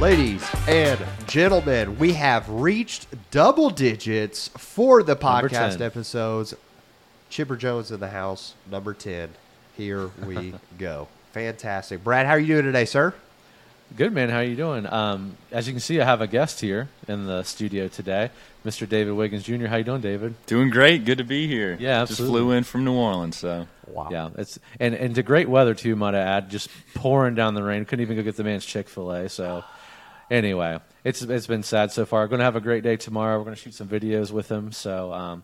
[0.00, 6.54] Ladies and gentlemen, we have reached double digits for the podcast episodes.
[7.28, 9.28] Chipper Jones in the house, number 10.
[9.76, 11.06] Here we go.
[11.32, 12.02] Fantastic.
[12.02, 13.12] Brad, how are you doing today, sir?
[13.94, 14.86] Good man, how are you doing?
[14.86, 18.30] Um, as you can see, I have a guest here in the studio today,
[18.64, 18.88] Mr.
[18.88, 19.66] David Wiggins Jr.
[19.66, 20.34] How you doing, David?
[20.46, 21.04] Doing great.
[21.04, 21.76] Good to be here.
[21.78, 24.08] Yeah, Just flew in from New Orleans, so Wow.
[24.10, 26.48] Yeah, it's and and to great weather too, might I add.
[26.48, 27.84] Just pouring down the rain.
[27.84, 29.28] Couldn't even go get the man's Chick Fil A.
[29.28, 29.64] So
[30.30, 32.26] anyway, it's it's been sad so far.
[32.28, 33.38] Going to have a great day tomorrow.
[33.38, 34.72] We're going to shoot some videos with him.
[34.72, 35.42] So um,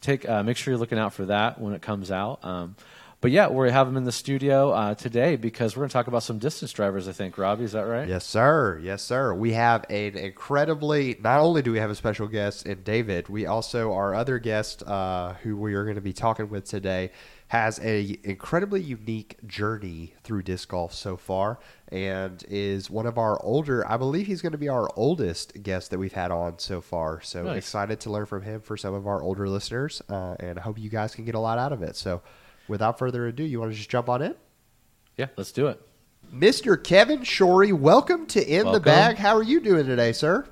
[0.00, 2.44] take uh, make sure you're looking out for that when it comes out.
[2.44, 2.76] Um,
[3.20, 6.06] but yeah, we have him in the studio uh, today because we're going to talk
[6.06, 7.08] about some distance drivers.
[7.08, 8.06] I think Robbie, is that right?
[8.06, 8.78] Yes, sir.
[8.80, 9.34] Yes, sir.
[9.34, 11.16] We have an incredibly.
[11.20, 14.84] Not only do we have a special guest in David, we also our other guest,
[14.84, 17.10] uh, who we are going to be talking with today,
[17.48, 21.58] has a incredibly unique journey through disc golf so far,
[21.90, 23.86] and is one of our older.
[23.90, 27.20] I believe he's going to be our oldest guest that we've had on so far.
[27.22, 27.56] So Nice.
[27.58, 30.78] excited to learn from him for some of our older listeners, uh, and I hope
[30.78, 31.96] you guys can get a lot out of it.
[31.96, 32.20] So,
[32.68, 34.34] without further ado, you want to just jump on in?
[35.16, 35.80] Yeah, let's do it.
[36.32, 36.82] Mr.
[36.82, 39.16] Kevin Shorey, welcome to In the Bag.
[39.16, 40.46] How are you doing today, sir?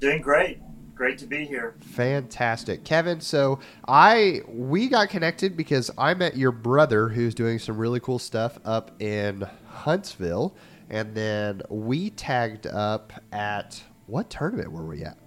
[0.00, 0.58] Doing great.
[0.98, 1.76] Great to be here.
[1.80, 2.82] Fantastic.
[2.82, 8.00] Kevin, so I we got connected because I met your brother who's doing some really
[8.00, 10.56] cool stuff up in Huntsville
[10.90, 15.18] and then we tagged up at what tournament were we at?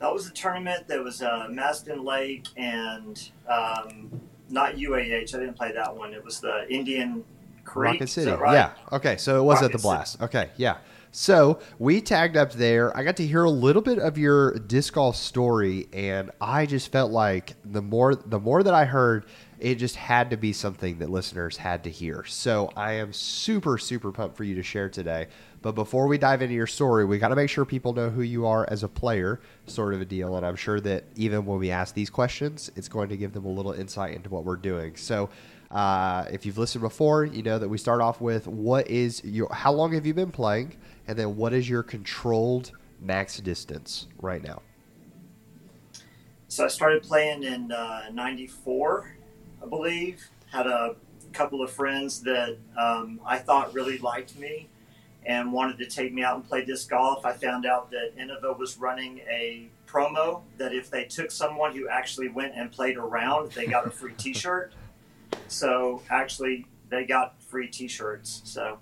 [0.00, 5.34] That was a tournament that was uh, Mastin Lake and um, not UAH.
[5.34, 6.12] I didn't play that one.
[6.12, 7.24] It was the Indian
[7.64, 7.92] Creek.
[7.92, 8.30] Rocket City.
[8.30, 8.52] right?
[8.52, 8.72] Yeah.
[8.92, 9.16] Okay.
[9.16, 9.88] So it was at Rocket the City.
[9.88, 10.20] blast.
[10.20, 10.50] Okay.
[10.58, 10.76] Yeah.
[11.10, 12.96] So we tagged up there.
[12.96, 16.92] I got to hear a little bit of your disc golf story, and I just
[16.92, 19.26] felt like the more the more that I heard,
[19.58, 22.24] it just had to be something that listeners had to hear.
[22.24, 25.28] So I am super super pumped for you to share today.
[25.62, 28.22] But before we dive into your story, we got to make sure people know who
[28.22, 30.36] you are as a player, sort of a deal.
[30.36, 33.46] And I'm sure that even when we ask these questions, it's going to give them
[33.46, 34.96] a little insight into what we're doing.
[34.96, 35.30] So.
[35.68, 39.52] Uh, if you've listened before, you know that we start off with what is your
[39.52, 40.76] how long have you been playing,
[41.08, 44.62] and then what is your controlled max distance right now?
[46.48, 49.16] So I started playing in uh, '94,
[49.62, 50.28] I believe.
[50.50, 50.96] Had a
[51.32, 54.68] couple of friends that um, I thought really liked me
[55.26, 57.26] and wanted to take me out and play disc golf.
[57.26, 61.88] I found out that Innova was running a promo that if they took someone who
[61.88, 64.72] actually went and played a round, they got a free T-shirt.
[65.48, 68.42] So actually, they got free T-shirts.
[68.44, 68.78] So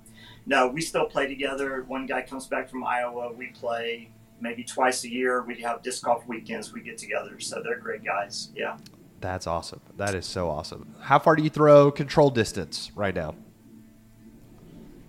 [0.47, 1.85] no, we still play together.
[1.87, 3.33] One guy comes back from Iowa.
[3.33, 4.11] We play
[4.41, 5.43] maybe twice a year.
[5.43, 6.73] We have disc golf weekends.
[6.73, 7.41] We get together.
[7.41, 8.51] So they're great guys.
[8.55, 8.77] Yeah.
[9.21, 9.81] That's awesome.
[9.97, 10.95] That is so awesome.
[11.01, 13.35] How far do you throw control distance right now?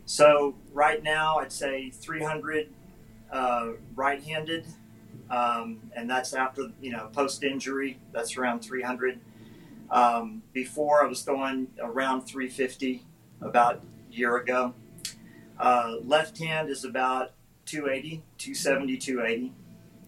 [0.05, 2.69] So right now, I'd say 300
[3.31, 4.67] uh, right-handed,
[5.29, 7.99] um, and that's after you know post-injury.
[8.13, 9.19] That's around 300.
[9.89, 13.03] Um, before I was throwing around 350
[13.41, 14.73] about a year ago.
[15.59, 17.31] Uh, left hand is about
[17.65, 19.53] 280, 270, 280.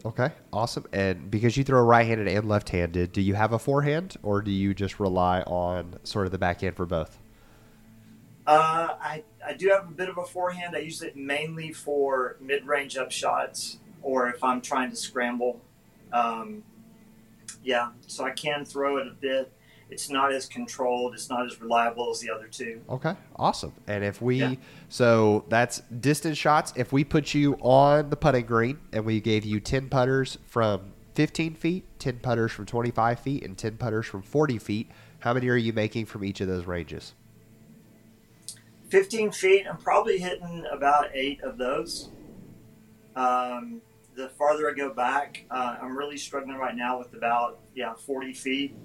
[0.05, 0.85] Okay, awesome.
[0.93, 4.73] And because you throw right-handed and left-handed, do you have a forehand, or do you
[4.73, 7.17] just rely on sort of the backhand for both?
[8.45, 10.75] Uh, I, I do have a bit of a forehand.
[10.75, 15.59] I use it mainly for mid range up shots or if I'm trying to scramble.
[16.13, 16.63] Um,
[17.61, 19.51] yeah, so I can throw it a bit.
[19.89, 22.81] It's not as controlled, it's not as reliable as the other two.
[22.89, 23.73] Okay, awesome.
[23.87, 24.55] And if we, Yeah.
[24.89, 26.73] so that's distance shots.
[26.75, 30.91] If we put you on the putting green and we gave you 10 putters from
[31.15, 35.47] 15 feet, 10 putters from 25 feet, and 10 putters from 40 feet, how many
[35.47, 37.13] are you making from each of those ranges?
[38.89, 42.09] 15 feet, I'm probably hitting about eight of those.
[43.15, 43.81] Um,
[44.15, 48.33] the farther I go back, uh, I'm really struggling right now with about yeah 40
[48.33, 48.75] feet.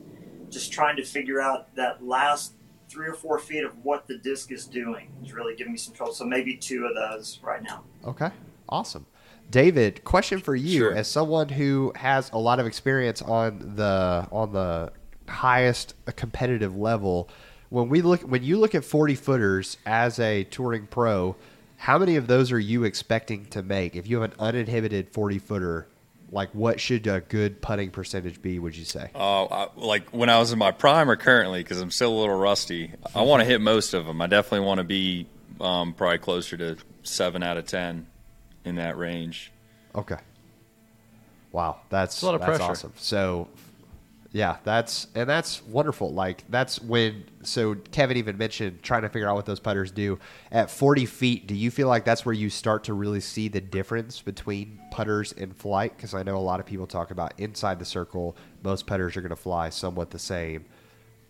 [0.53, 2.53] Just trying to figure out that last
[2.89, 5.95] three or four feet of what the disc is doing is really giving me some
[5.95, 6.13] trouble.
[6.13, 7.83] So maybe two of those right now.
[8.05, 8.29] Okay,
[8.69, 9.07] awesome.
[9.51, 10.95] David, question for you Sure.
[10.95, 14.93] as someone who has a lot of experience on the on the
[15.29, 17.29] highest competitive level.
[17.71, 21.35] When we look when you look at 40 footers as a touring pro,
[21.79, 23.97] how many of those are you expecting to make?
[23.97, 25.87] If you have an uninhibited 40 footer,
[26.33, 29.11] like what should a good putting percentage be, would you say?
[29.45, 32.35] uh, like when I was in my prime or currently, because I'm still a little
[32.35, 34.21] rusty, I want to hit most of them.
[34.23, 35.27] I definitely want to be
[35.61, 38.07] um, probably closer to seven out of ten
[38.65, 39.53] in that range.
[39.95, 40.17] Okay.
[41.53, 42.71] Wow, that's a lot of that's pressure.
[42.73, 42.93] awesome.
[42.97, 43.49] So
[44.35, 46.13] Yeah, that's and that's wonderful.
[46.13, 50.19] Like that's when so Kevin even mentioned trying to figure out what those putters do
[50.51, 51.47] at 40 feet.
[51.47, 55.33] Do you feel like that's where you start to really see the difference between putters
[55.33, 55.95] and flight?
[55.95, 59.21] Because I know a lot of people talk about inside the circle, most putters are
[59.21, 60.65] going to fly somewhat the same.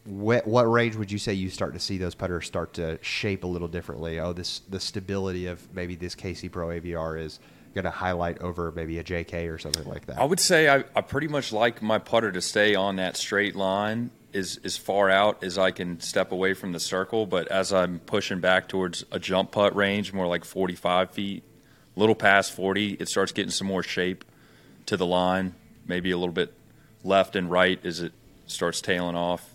[0.05, 3.43] What, what range would you say you start to see those putters start to shape
[3.43, 4.21] a little differently?
[4.21, 7.41] Oh, this the stability of maybe this KC Pro Aviar is
[7.75, 10.19] going to highlight over maybe a JK or something like that?
[10.19, 13.57] I would say I, I pretty much like my putter to stay on that straight
[13.57, 17.27] line as, as far out as I can step away from the circle.
[17.27, 21.43] But as I'm pushing back towards a jump putt range, more like 45 feet,
[21.97, 24.25] little past 40, it starts getting some more shape
[24.87, 25.55] to the line,
[25.87, 26.53] maybe a little bit
[27.05, 28.13] left and right as it
[28.47, 29.55] starts tailing off.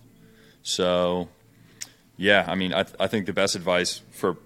[0.62, 1.30] So,
[2.18, 4.38] yeah, I mean, I, th- I think the best advice for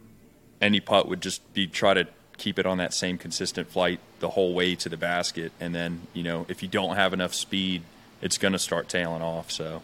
[0.61, 2.07] any putt would just be try to
[2.41, 5.51] keep it on that same consistent flight the whole way to the basket.
[5.59, 7.83] And then, you know, if you don't have enough speed,
[8.19, 9.51] it's going to start tailing off.
[9.51, 9.83] So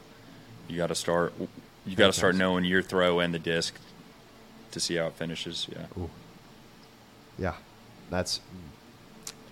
[0.68, 1.33] you got to start
[1.86, 3.75] you got to start knowing your throw and the disc
[4.71, 5.68] to see how it finishes.
[5.71, 5.86] Yeah.
[6.01, 6.09] Ooh.
[7.38, 7.54] Yeah,
[8.09, 8.42] that's.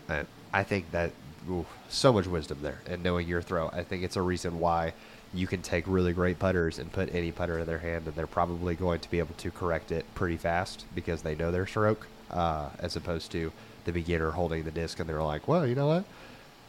[0.10, 1.12] I, I think that
[1.48, 3.70] ooh, so much wisdom there, and knowing your throw.
[3.70, 4.94] I think it's a reason why
[5.32, 8.26] you can take really great putters and put any putter in their hand, and they're
[8.26, 12.08] probably going to be able to correct it pretty fast because they know their stroke
[12.32, 13.52] uh, as opposed to
[13.86, 16.06] the beginner holding the disc and they're like, well, you know what?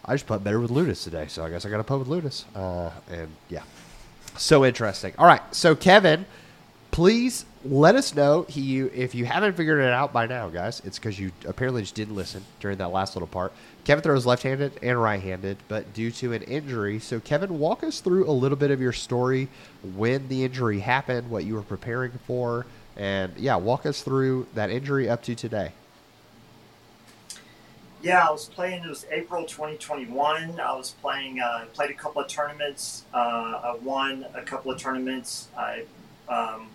[0.04, 2.08] I just put better with Ludus today, so I guess I got to put with
[2.08, 2.44] Ludus.
[2.54, 3.62] Uh, and yeah,
[4.36, 5.12] so interesting.
[5.18, 6.26] All right, so Kevin,
[6.92, 10.80] please let us know he, if you haven't figured it out by now, guys.
[10.84, 13.52] It's because you apparently just didn't listen during that last little part.
[13.84, 17.00] Kevin throws left-handed and right-handed, but due to an injury.
[17.00, 19.48] So Kevin, walk us through a little bit of your story,
[19.96, 22.66] when the injury happened, what you were preparing for,
[22.96, 25.72] and yeah, walk us through that injury up to today.
[28.02, 28.84] Yeah, I was playing.
[28.84, 30.60] It was April 2021.
[30.60, 31.40] I was playing.
[31.40, 33.04] Uh, played a couple of tournaments.
[33.12, 35.48] Uh, I won a couple of tournaments.
[35.56, 35.84] I
[36.28, 36.68] um,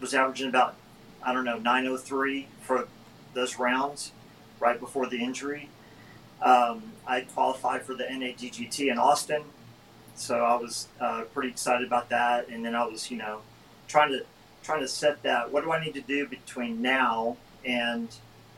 [0.00, 0.76] was averaging about
[1.22, 2.88] I don't know 903 for
[3.34, 4.12] those rounds
[4.60, 5.68] right before the injury.
[6.40, 9.42] Um, I qualified for the NADGT in Austin,
[10.14, 12.48] so I was uh, pretty excited about that.
[12.48, 13.40] And then I was, you know,
[13.88, 14.24] trying to
[14.64, 15.52] trying to set that.
[15.52, 18.08] What do I need to do between now and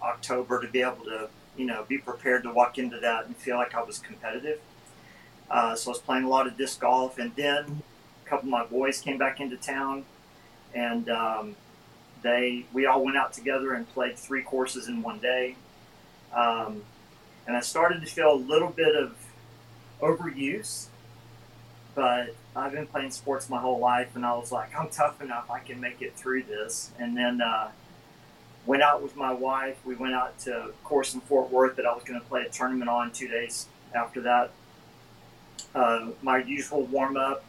[0.02, 3.56] October to be able to, you know, be prepared to walk into that and feel
[3.56, 4.60] like I was competitive?
[5.50, 7.82] Uh, so I was playing a lot of disc golf, and then
[8.24, 10.04] a couple of my boys came back into town,
[10.74, 11.56] and um,
[12.22, 15.56] they we all went out together and played three courses in one day.
[16.34, 16.82] Um,
[17.46, 19.14] and I started to feel a little bit of
[20.00, 20.86] overuse
[21.96, 25.50] but I've been playing sports my whole life, and I was like, I'm tough enough.
[25.50, 26.90] I can make it through this.
[27.00, 27.70] And then uh,
[28.66, 29.78] went out with my wife.
[29.84, 32.42] We went out to a course in Fort Worth that I was going to play
[32.42, 34.50] a tournament on two days after that.
[35.74, 37.44] Uh, my usual warm up,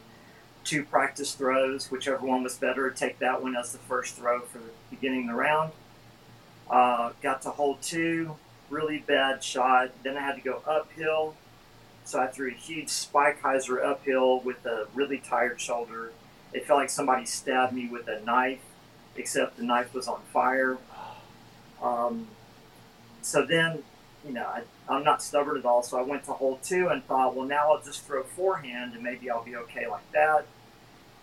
[0.63, 2.89] two practice throws, whichever one was better.
[2.89, 5.73] Take that one as the first throw for the beginning of the round.
[6.69, 8.37] Uh, got to hole two,
[8.69, 9.91] really bad shot.
[10.03, 11.35] Then I had to go uphill
[12.07, 16.13] so I threw a huge spike hyzer uphill with a really tired shoulder.
[16.53, 18.61] It felt like somebody stabbed me with a knife,
[19.17, 20.77] except the knife was on fire.
[21.81, 22.29] Um,
[23.21, 23.83] so then,
[24.25, 25.83] you know, I, I'm not stubborn at all.
[25.83, 29.03] So I went to hole two and thought, well, now I'll just throw forehand and
[29.03, 30.45] maybe I'll be okay like that.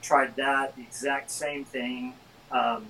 [0.02, 2.12] Tried that, the exact same thing.
[2.52, 2.88] Um,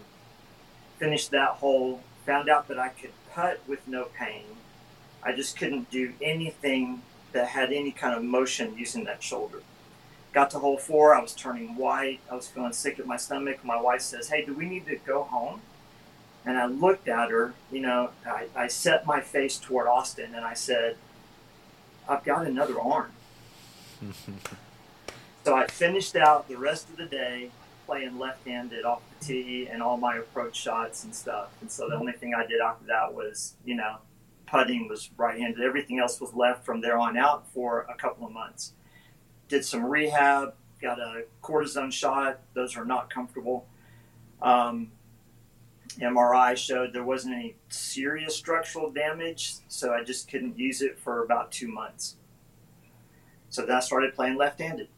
[0.98, 2.00] finished that hole.
[2.26, 4.42] Found out that I could putt with no pain.
[5.22, 7.02] I just couldn't do anything
[7.34, 9.60] that had any kind of motion using that shoulder.
[10.32, 12.20] Got to hole four, I was turning white.
[12.30, 13.64] I was feeling sick at my stomach.
[13.64, 15.60] My wife says, Hey, do we need to go home?
[16.46, 20.44] And I looked at her, you know, I, I set my face toward Austin and
[20.44, 20.96] I said,
[22.08, 23.12] I've got another arm.
[25.44, 27.50] so I finished out the rest of the day
[27.86, 31.48] playing left handed off the tee and all my approach shots and stuff.
[31.60, 33.96] And so the only thing I did after that was, you know,
[34.46, 35.62] putting was right-handed.
[35.62, 38.72] Everything else was left from there on out for a couple of months.
[39.48, 42.40] Did some rehab, got a cortisone shot.
[42.54, 43.66] Those are not comfortable.
[44.42, 44.92] Um,
[45.98, 51.24] MRI showed there wasn't any serious structural damage, so I just couldn't use it for
[51.24, 52.16] about two months.
[53.50, 54.88] So then I started playing left-handed.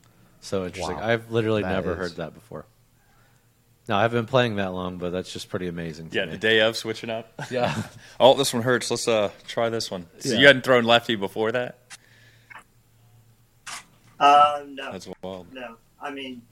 [0.41, 0.97] So interesting.
[0.97, 1.07] Wow.
[1.07, 1.99] I've literally that never is.
[1.99, 2.67] heard that before.
[3.89, 6.09] No, I haven't been playing that long, but that's just pretty amazing.
[6.11, 6.33] yeah, me.
[6.33, 7.33] the day of switching up.
[7.51, 7.83] Yeah.
[8.21, 8.91] oh, this one hurts.
[8.91, 10.07] Let's uh try this one.
[10.19, 10.39] So yeah.
[10.39, 11.79] you hadn't thrown lefty before that?
[14.19, 14.91] Uh, no.
[14.91, 15.53] That's wild.
[15.53, 16.43] No, I mean,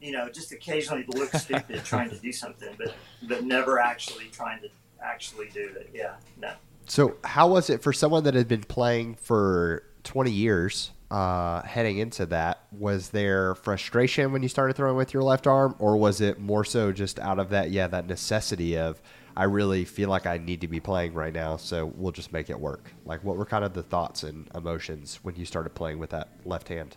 [0.00, 2.94] you know, just occasionally look stupid trying to do something, but
[3.28, 4.68] but never actually trying to
[5.02, 5.90] actually do it.
[5.94, 6.52] Yeah, no.
[6.86, 10.90] So, how was it for someone that had been playing for 20 years?
[11.14, 15.76] Uh, heading into that, was there frustration when you started throwing with your left arm,
[15.78, 19.00] or was it more so just out of that, yeah, that necessity of
[19.36, 22.50] I really feel like I need to be playing right now, so we'll just make
[22.50, 22.90] it work?
[23.04, 26.30] Like, what were kind of the thoughts and emotions when you started playing with that
[26.44, 26.96] left hand?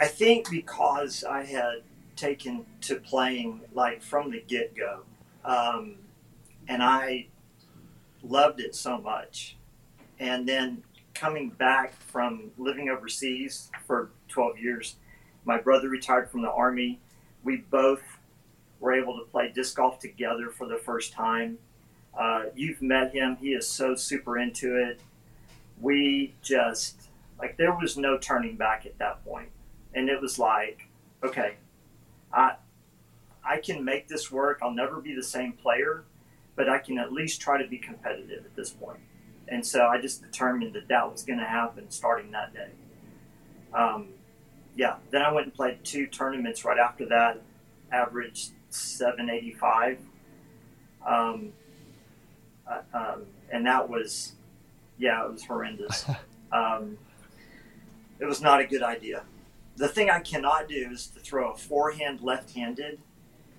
[0.00, 1.82] I think because I had
[2.16, 5.00] taken to playing like from the get go,
[5.44, 5.96] um,
[6.66, 7.26] and I
[8.22, 9.58] loved it so much,
[10.18, 10.82] and then
[11.14, 14.96] coming back from living overseas for 12 years,
[15.44, 17.00] my brother retired from the army.
[17.42, 18.02] We both
[18.80, 21.58] were able to play disc golf together for the first time.
[22.18, 25.00] Uh, you've met him; he is so super into it.
[25.80, 29.50] We just like there was no turning back at that point
[29.94, 30.88] and it was like,
[31.22, 31.54] okay,
[32.32, 32.56] I
[33.44, 34.60] I can make this work.
[34.62, 36.04] I'll never be the same player,
[36.56, 39.00] but I can at least try to be competitive at this point.
[39.48, 42.68] And so I just determined that that was going to happen starting that day.
[43.72, 44.08] Um,
[44.76, 47.40] yeah, then I went and played two tournaments right after that,
[47.92, 49.98] averaged 785.
[51.06, 51.52] Um,
[52.66, 54.32] uh, um, and that was,
[54.98, 56.04] yeah, it was horrendous.
[56.52, 56.98] Um,
[58.20, 59.24] it was not a good idea
[59.76, 62.98] the thing I cannot do is to throw a forehand left-handed,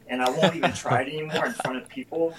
[0.07, 2.33] and I won't even try it anymore in front of people.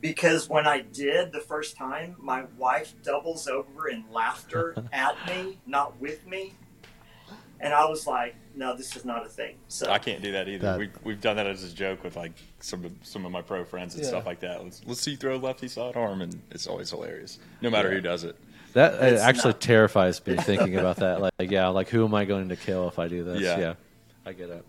[0.00, 5.58] Because when I did the first time, my wife doubles over in laughter at me,
[5.66, 6.54] not with me.
[7.62, 9.56] And I was like, no, this is not a thing.
[9.68, 10.64] So I can't do that either.
[10.66, 13.42] That- we, we've done that as a joke with like some of, some of my
[13.42, 14.08] pro friends and Yeah.
[14.08, 14.64] stuff like that.
[14.64, 18.00] Let's, let's see throw a lefty side arm, and it's always hilarious, no matter who
[18.00, 18.36] does it.
[18.72, 21.20] That uh, It's actually not- terrifies me thinking about that.
[21.20, 23.42] Like, yeah, like who am I going to kill if I do this?
[23.42, 23.74] Yeah.
[24.24, 24.64] I get it.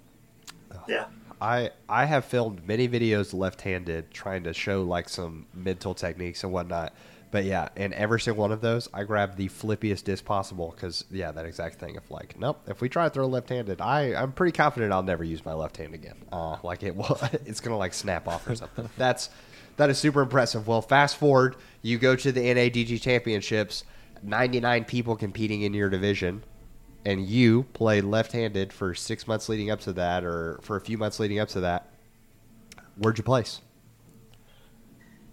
[0.90, 1.06] yeah.
[1.42, 6.54] I I have filmed many videos left-handed trying to show like some mental techniques and
[6.54, 6.94] whatnot.
[7.32, 11.06] But yeah, in every single one of those, I grab the flippiest disc possible because
[11.10, 11.96] yeah, that exact thing.
[11.96, 15.24] If like, nope, if we try to throw left-handed, I I'm pretty confident I'll never
[15.24, 16.18] use my left hand again.
[16.32, 18.88] Uh, like it will, it's gonna like snap off or something.
[18.98, 19.30] That's
[19.78, 20.68] that is super impressive.
[20.68, 23.84] Well, fast forward, you go to the NADG Championships,
[24.22, 26.44] 99 people competing in your division
[27.06, 30.98] and you played left-handed for six months leading up to that, or for a few
[30.98, 31.90] months leading up to that,
[32.98, 33.62] where'd you place?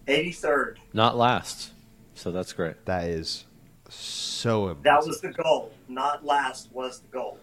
[0.07, 0.77] 83rd.
[0.93, 1.73] Not last.
[2.15, 2.85] So that's great.
[2.87, 3.45] That is
[3.89, 4.83] so impressive.
[4.85, 5.73] That was the goal.
[5.89, 7.39] Not last was the goal.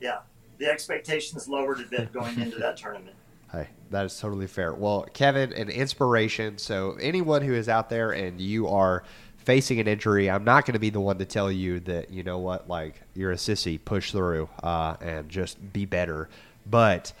[0.00, 0.18] Yeah.
[0.58, 3.16] The expectations lowered a bit going into that tournament.
[3.52, 4.74] Hey, that is totally fair.
[4.74, 6.58] Well, Kevin, an inspiration.
[6.58, 9.04] So anyone who is out there and you are
[9.44, 12.22] facing an injury, I'm not going to be the one to tell you that you
[12.22, 16.28] know what, like you're a sissy, push through, uh, and just be better.
[16.66, 17.12] But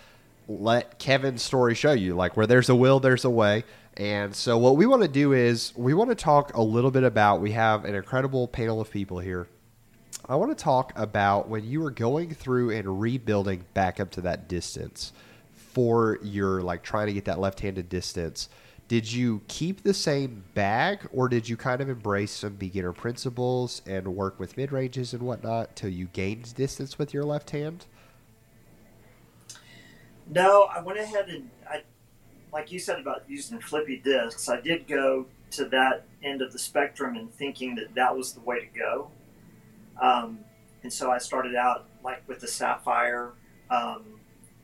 [0.48, 3.64] let Kevin's story show you, like where there's a will, there's a way.
[3.96, 7.04] And so what we want to do is we want to talk a little bit
[7.04, 7.40] about.
[7.40, 9.46] We have an incredible panel of people here.
[10.28, 14.22] I want to talk about when you were going through and rebuilding back up to
[14.22, 15.12] that distance
[15.54, 18.48] for your like trying to get that left-handed distance.
[18.86, 23.80] Did you keep the same bag, or did you kind of embrace some beginner principles
[23.86, 27.86] and work with mid ranges and whatnot till you gained distance with your left hand?
[30.26, 31.82] No, I went ahead and I,
[32.52, 36.58] like you said about using flippy discs, I did go to that end of the
[36.58, 39.10] spectrum and thinking that that was the way to go.
[40.00, 40.40] Um,
[40.82, 43.32] and so I started out like with the Sapphire,
[43.70, 44.02] um,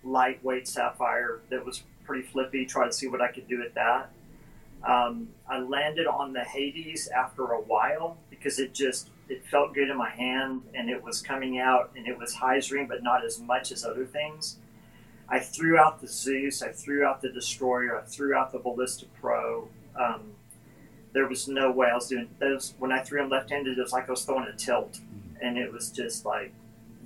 [0.03, 2.67] lightweight Sapphire that was pretty flippy.
[2.67, 4.11] Tried to see what I could do with that.
[4.83, 9.89] Um, I landed on the Hades after a while because it just it felt good
[9.89, 13.39] in my hand and it was coming out and it was hyzering, but not as
[13.39, 14.57] much as other things.
[15.29, 19.07] I threw out the Zeus, I threw out the Destroyer, I threw out the Ballista
[19.21, 19.69] Pro.
[19.95, 20.33] Um,
[21.13, 22.75] there was no way I was doing those.
[22.81, 24.99] When I threw them left-handed, it was like I was throwing a tilt,
[25.41, 26.53] and it was just like,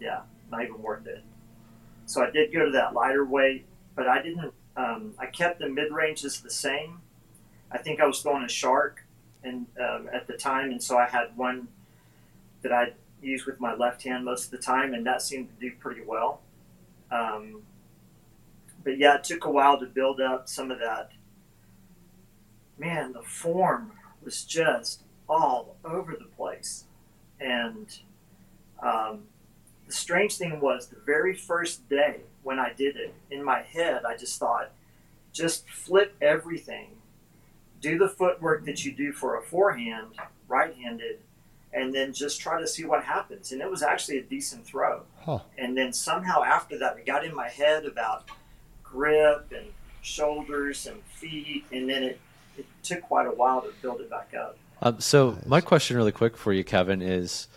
[0.00, 0.20] yeah,
[0.50, 1.22] not even worth it.
[2.06, 4.54] So I did go to that lighter weight, but I didn't.
[4.76, 7.00] Um, I kept the mid ranges the same.
[7.70, 9.04] I think I was throwing a shark,
[9.42, 11.68] and um, at the time, and so I had one
[12.62, 15.68] that I used with my left hand most of the time, and that seemed to
[15.68, 16.40] do pretty well.
[17.10, 17.62] Um,
[18.82, 21.10] but yeah, it took a while to build up some of that.
[22.78, 26.84] Man, the form was just all over the place.
[27.40, 27.86] And
[28.82, 29.24] um,
[29.86, 34.04] the strange thing was the very first day when I did it, in my head,
[34.04, 34.70] I just thought,
[35.32, 36.90] just flip everything.
[37.80, 40.08] Do the footwork that you do for a forehand,
[40.46, 41.18] right handed,
[41.72, 43.50] and then just try to see what happens.
[43.50, 45.02] And it was actually a decent throw.
[45.20, 45.40] Huh.
[45.58, 48.28] And then somehow after that, it got in my head about
[48.82, 49.66] grip and
[50.02, 52.20] shoulders and feet, and then it,
[52.56, 54.56] it took quite a while to build it back up.
[54.80, 57.48] Um, so my question, really quick for you, Kevin, is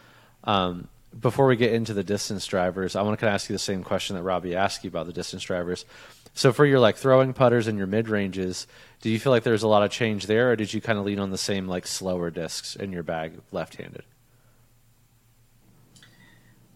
[0.44, 0.88] Um,
[1.20, 3.60] before we get into the distance drivers, I want to kind of ask you the
[3.60, 5.86] same question that Robbie asked you about the distance drivers.
[6.34, 8.68] So for your like throwing putters and your mid ranges,
[9.02, 11.06] do you feel like there's a lot of change there, or did you kind of
[11.06, 14.04] lean on the same like slower discs in your bag left-handed?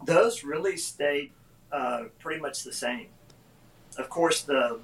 [0.03, 1.31] Those really stayed
[1.71, 3.07] uh, pretty much the same.
[3.97, 4.79] Of course, the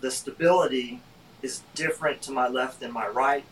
[0.00, 1.00] the stability
[1.42, 3.44] is different to my left than my right.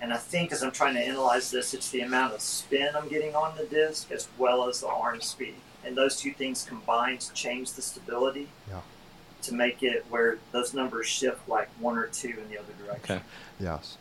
[0.00, 3.08] And I think as I'm trying to analyze this, it's the amount of spin I'm
[3.08, 5.54] getting on the disc as well as the arm speed.
[5.84, 8.80] And those two things combined change the stability Yeah.
[9.42, 13.16] to make it where those numbers shift like one or two in the other direction.
[13.16, 13.24] Okay.
[13.58, 13.96] Yes.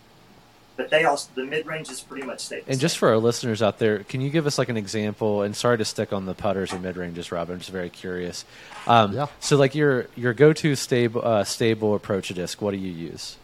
[0.76, 3.18] But they also, the mid range is pretty much stayed the And just for our
[3.18, 5.42] listeners out there, can you give us like an example?
[5.42, 7.50] And sorry to stick on the putters and mid ranges, Rob.
[7.50, 8.46] I'm just very curious.
[8.86, 9.26] Um, Yeah.
[9.40, 12.92] So, like your your go to stable uh, stable approach to disc, what do you
[12.92, 13.38] use?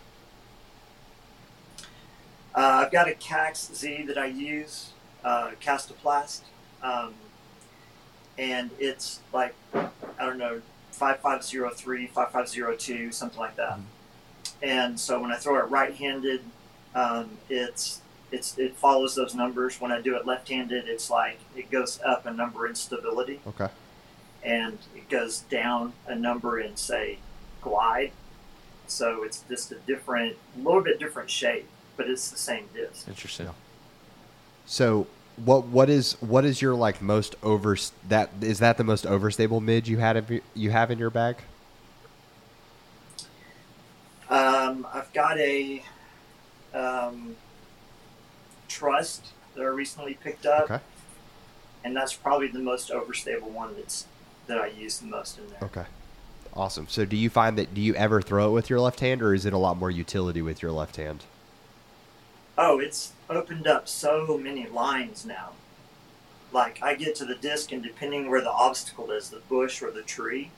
[2.55, 4.91] Uh, I've got a Kaxe Z that I use,
[5.23, 6.41] uh, Kastaplast,
[6.83, 7.13] um,
[8.37, 9.89] and it's like I
[10.25, 13.79] don't know, five five zero three, five five zero two, something like that.
[14.61, 16.41] And so when I throw it right-handed,
[16.95, 19.81] um, it's it's it follows those numbers.
[19.81, 23.67] When I do it left-handed, it's like it goes up a number in stability, Okay.
[24.43, 27.17] and it goes down a number in say
[27.61, 28.11] glide.
[28.85, 33.07] So it's just a different, a little bit different shape, but it's the same disc.
[33.07, 33.49] Interesting.
[34.65, 35.07] So
[35.37, 37.75] what what is what is your like most over
[38.07, 41.37] that is that the most overstable mid you had of you have in your bag?
[44.29, 45.83] Um, I've got a
[46.73, 47.35] um,
[48.67, 50.79] trust that I recently picked up, Okay.
[51.83, 54.05] and that's probably the most overstable one that's
[54.47, 55.59] that I use the most in there.
[55.63, 55.85] Okay.
[56.55, 56.87] Awesome.
[56.87, 59.33] So do you find that do you ever throw it with your left hand or
[59.33, 61.23] is it a lot more utility with your left hand?
[62.57, 65.53] Oh, it's opened up so many lines now.
[66.51, 69.89] Like I get to the disc, and depending where the obstacle is, the bush or
[69.89, 70.51] the tree,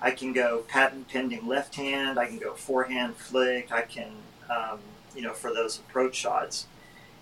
[0.00, 2.18] I can go patent pending left hand.
[2.18, 3.72] I can go forehand flick.
[3.72, 4.12] I can,
[4.48, 4.78] um,
[5.14, 6.66] you know, for those approach shots.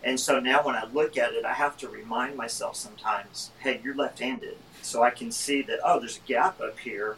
[0.04, 3.80] And so now when I look at it, I have to remind myself sometimes, hey,
[3.82, 7.16] you're left-handed, so I can see that oh, there's a gap up here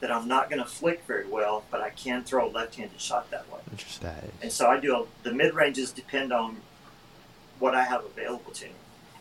[0.00, 3.30] that I'm not going to flick very well, but I can throw a left-handed shot
[3.30, 3.60] that way.
[3.70, 4.10] Interesting.
[4.42, 6.58] And so I do a, the mid ranges depend on
[7.58, 8.72] what I have available to me.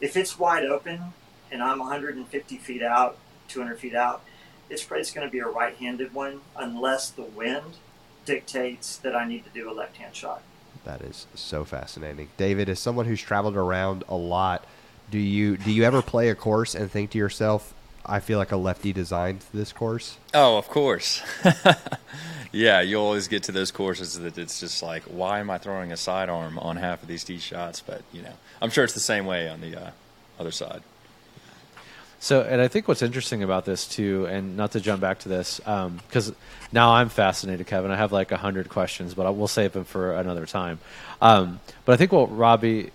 [0.01, 1.13] If it's wide open
[1.51, 4.23] and I'm 150 feet out, 200 feet out,
[4.69, 7.77] it's probably going to be a right-handed one unless the wind
[8.25, 10.41] dictates that I need to do a left-hand shot.
[10.83, 12.29] that is so fascinating.
[12.37, 14.65] David, as someone who's traveled around a lot,
[15.11, 17.74] do you do you ever play a course and think to yourself,
[18.07, 20.17] I feel like a lefty designed this course?
[20.33, 21.21] Oh, of course.
[22.51, 25.91] yeah, you always get to those courses that it's just like, why am I throwing
[25.91, 27.81] a sidearm on half of these tee shots?
[27.81, 29.91] But you know, I'm sure it's the same way on the uh,
[30.39, 30.81] other side.
[32.19, 35.29] So, and I think what's interesting about this too, and not to jump back to
[35.29, 36.33] this, because
[36.71, 37.91] now I'm fascinated, Kevin.
[37.91, 40.79] I have like a hundred questions, but I will save them for another time.
[41.21, 42.91] Um, but I think what Robbie,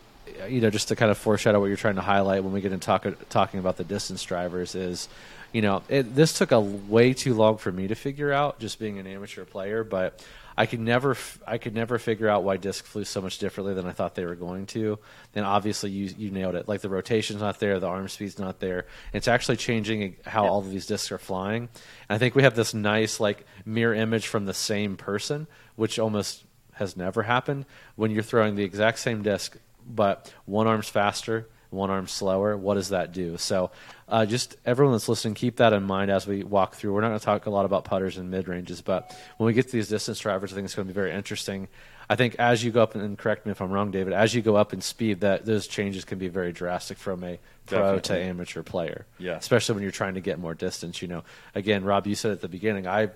[0.48, 2.72] you know, just to kind of foreshadow what you're trying to highlight when we get
[2.72, 5.08] into talk, talking about the distance drivers is,
[5.52, 8.78] you know, it, this took a way too long for me to figure out, just
[8.78, 10.22] being an amateur player, but.
[10.58, 13.86] I could never, I could never figure out why disc flew so much differently than
[13.86, 14.98] I thought they were going to.
[15.32, 16.68] Then obviously you you nailed it.
[16.68, 18.84] Like the rotation's not there, the arm speed's not there.
[19.14, 21.62] It's actually changing how all of these discs are flying.
[21.62, 25.98] And I think we have this nice like mirror image from the same person, which
[25.98, 27.64] almost has never happened
[27.96, 29.56] when you're throwing the exact same disc,
[29.94, 32.56] but one arm's faster, one arm's slower.
[32.56, 33.36] What does that do?
[33.36, 33.70] So,
[34.08, 36.92] uh, just everyone that's listening, keep that in mind as we walk through.
[36.92, 39.52] We're not going to talk a lot about putters and mid ranges, but when we
[39.52, 41.68] get to these distance drivers, I think it's going to be very interesting.
[42.08, 44.42] I think as you go up, and correct me if I'm wrong, David, as you
[44.42, 48.18] go up in speed, that those changes can be very drastic from a pro to
[48.18, 49.06] amateur player.
[49.18, 49.36] Yeah.
[49.36, 51.02] especially when you're trying to get more distance.
[51.02, 51.24] You know,
[51.54, 53.10] again, Rob, you said at the beginning, I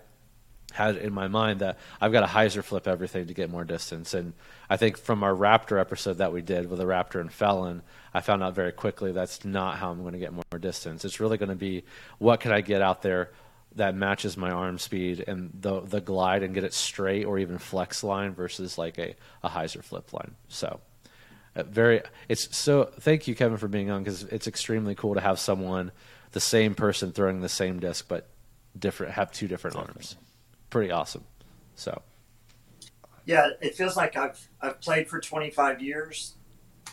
[0.74, 4.12] had in my mind that I've got to hyzer flip everything to get more distance.
[4.12, 4.32] And
[4.68, 7.82] I think from our Raptor episode that we did with the Raptor and Felon,
[8.12, 11.04] I found out very quickly that's not how I'm going to get more distance.
[11.04, 11.84] It's really going to be
[12.18, 13.30] what can I get out there
[13.76, 17.58] that matches my arm speed and the the glide and get it straight or even
[17.58, 20.34] flex line versus like a, a hyzer flip line.
[20.48, 20.80] So
[21.54, 25.20] uh, very it's so thank you Kevin for being on because it's extremely cool to
[25.20, 25.92] have someone
[26.32, 28.28] the same person throwing the same disc but
[28.76, 30.16] different have two different arms
[30.70, 31.24] pretty awesome.
[31.74, 32.02] So.
[33.26, 36.34] Yeah, it feels like I've I've played for 25 years.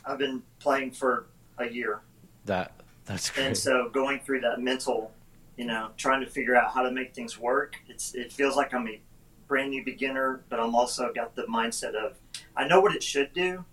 [0.05, 2.01] I've been playing for a year.
[2.45, 2.73] that
[3.05, 3.47] that's great.
[3.47, 5.11] and so going through that mental
[5.57, 8.73] you know trying to figure out how to make things work it's it feels like
[8.73, 8.99] i'm a
[9.47, 12.17] brand new beginner but i'm also got the mindset of
[12.55, 13.63] i know what it should do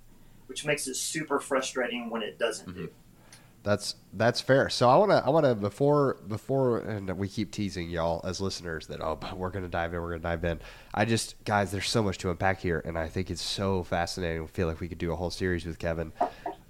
[0.47, 2.85] which makes it super frustrating when it doesn't mm-hmm.
[2.85, 2.91] do
[3.69, 4.71] That's that's fair.
[4.71, 8.41] So I want to I want to before before and we keep teasing y'all as
[8.41, 10.59] listeners that oh but we're gonna dive in we're gonna dive in.
[10.95, 14.43] I just guys there's so much to unpack here and I think it's so fascinating.
[14.43, 16.15] I feel like we could do a whole series with Kevin.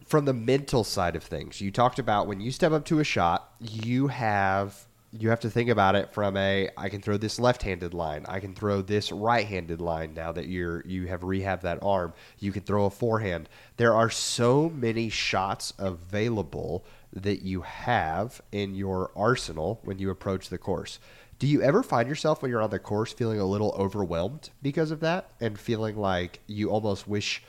[0.06, 3.04] From the mental side of things, you talked about when you step up to a
[3.04, 7.38] shot, you have you have to think about it from a I can throw this
[7.38, 11.82] left-handed line, I can throw this right-handed line now that you're you have rehabbed that
[11.82, 12.12] arm.
[12.38, 13.48] You can throw a forehand.
[13.76, 20.50] There are so many shots available that you have in your arsenal when you approach
[20.50, 20.98] the course.
[21.38, 24.90] Do you ever find yourself when you're on the course feeling a little overwhelmed because
[24.90, 27.42] of that and feeling like you almost wish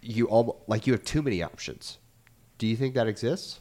[0.00, 1.98] you almost like you have too many options?
[2.58, 3.60] Do you think that exists?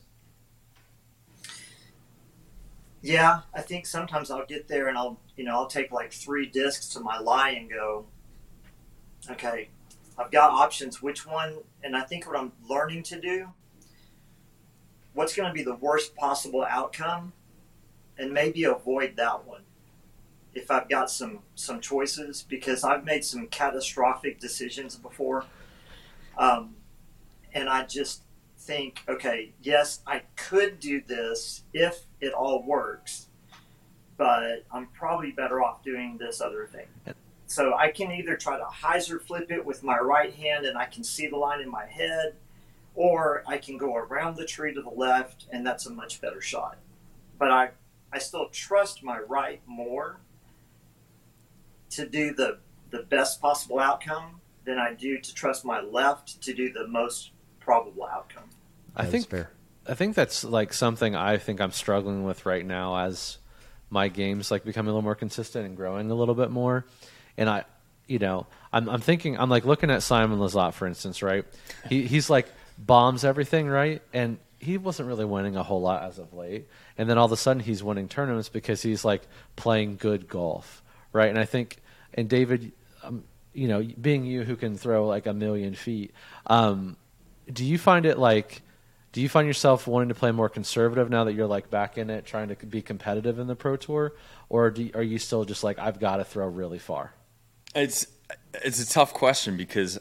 [3.05, 6.47] Yeah, I think sometimes I'll get there and I'll, you know, I'll take like three
[6.47, 8.07] discs to my lie and go,
[9.29, 9.69] okay,
[10.17, 11.03] I've got options.
[11.03, 11.59] Which one?
[11.83, 13.49] And I think what I'm learning to do,
[15.13, 17.33] what's going to be the worst possible outcome,
[18.17, 19.61] and maybe avoid that one
[20.55, 25.45] if I've got some some choices because I've made some catastrophic decisions before,
[26.39, 26.75] um,
[27.53, 28.23] and I just
[28.65, 33.27] think, okay, yes, I could do this if it all works,
[34.17, 36.87] but I'm probably better off doing this other thing.
[37.47, 40.85] So I can either try to hyzer flip it with my right hand and I
[40.85, 42.35] can see the line in my head,
[42.95, 46.41] or I can go around the tree to the left and that's a much better
[46.41, 46.77] shot.
[47.37, 47.69] But I,
[48.11, 50.19] I still trust my right more
[51.91, 52.57] to do the,
[52.89, 57.31] the best possible outcome than I do to trust my left to do the most
[57.59, 58.49] probable outcome.
[58.95, 59.49] I think fair.
[59.87, 63.37] I think that's like something I think I'm struggling with right now as
[63.89, 66.85] my games like becoming a little more consistent and growing a little bit more.
[67.37, 67.65] And I,
[68.07, 71.45] you know, I'm, I'm thinking I'm like looking at Simon Lizotte for instance, right?
[71.89, 74.01] He he's like bombs everything, right?
[74.13, 76.67] And he wasn't really winning a whole lot as of late.
[76.97, 79.21] And then all of a sudden he's winning tournaments because he's like
[79.55, 80.81] playing good golf,
[81.13, 81.29] right?
[81.29, 81.77] And I think
[82.13, 82.71] and David,
[83.03, 86.11] um, you know, being you who can throw like a million feet,
[86.47, 86.97] um,
[87.51, 88.63] do you find it like
[89.15, 92.09] do you find yourself wanting to play more conservative now that you're like back in
[92.09, 94.13] it trying to be competitive in the pro tour
[94.49, 97.13] or do, are you still just like i've got to throw really far
[97.73, 98.07] It's
[98.55, 99.99] it's a tough question because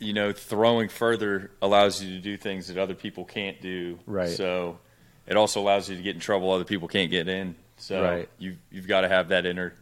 [0.00, 3.98] you know throwing further allows you to do things that other people can't do.
[4.06, 4.30] Right.
[4.30, 4.78] So
[5.26, 7.54] it also allows you to get in trouble other people can't get in.
[7.76, 8.28] So Right.
[8.38, 9.74] you you've got to have that inner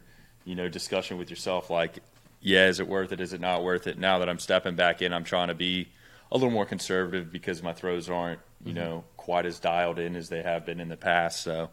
[0.45, 1.99] you know discussion with yourself like
[2.41, 5.01] yeah is it worth it is it not worth it now that I'm stepping back
[5.01, 5.87] in I'm trying to be
[6.31, 10.29] a little more conservative because my throws aren't you know quite as dialed in as
[10.29, 11.41] they have been in the past.
[11.41, 11.69] So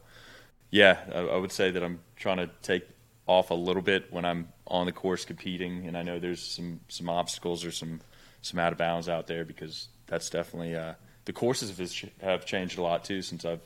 [0.70, 2.87] yeah, I, I would say that I'm trying to take
[3.27, 6.81] off a little bit when I'm on the course competing, and I know there's some
[6.88, 8.01] some obstacles or some
[8.42, 10.94] some out of bounds out there because that's definitely uh,
[11.25, 13.61] the courses have, have changed a lot too since I've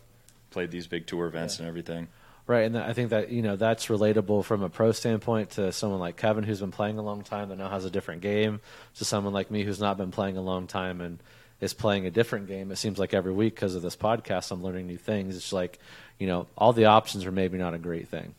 [0.51, 2.09] played these big tour events and everything.
[2.47, 6.01] right and i think that you know that's relatable from a pro standpoint to someone
[6.01, 8.61] like kevin who's been playing a long time that now has a different game
[8.97, 11.19] to someone like me who's not been playing a long time and
[11.61, 14.63] is playing a different game it seems like every week because of this podcast i'm
[14.63, 15.79] learning new things it's like
[16.19, 18.35] you know all the options are maybe not a great thing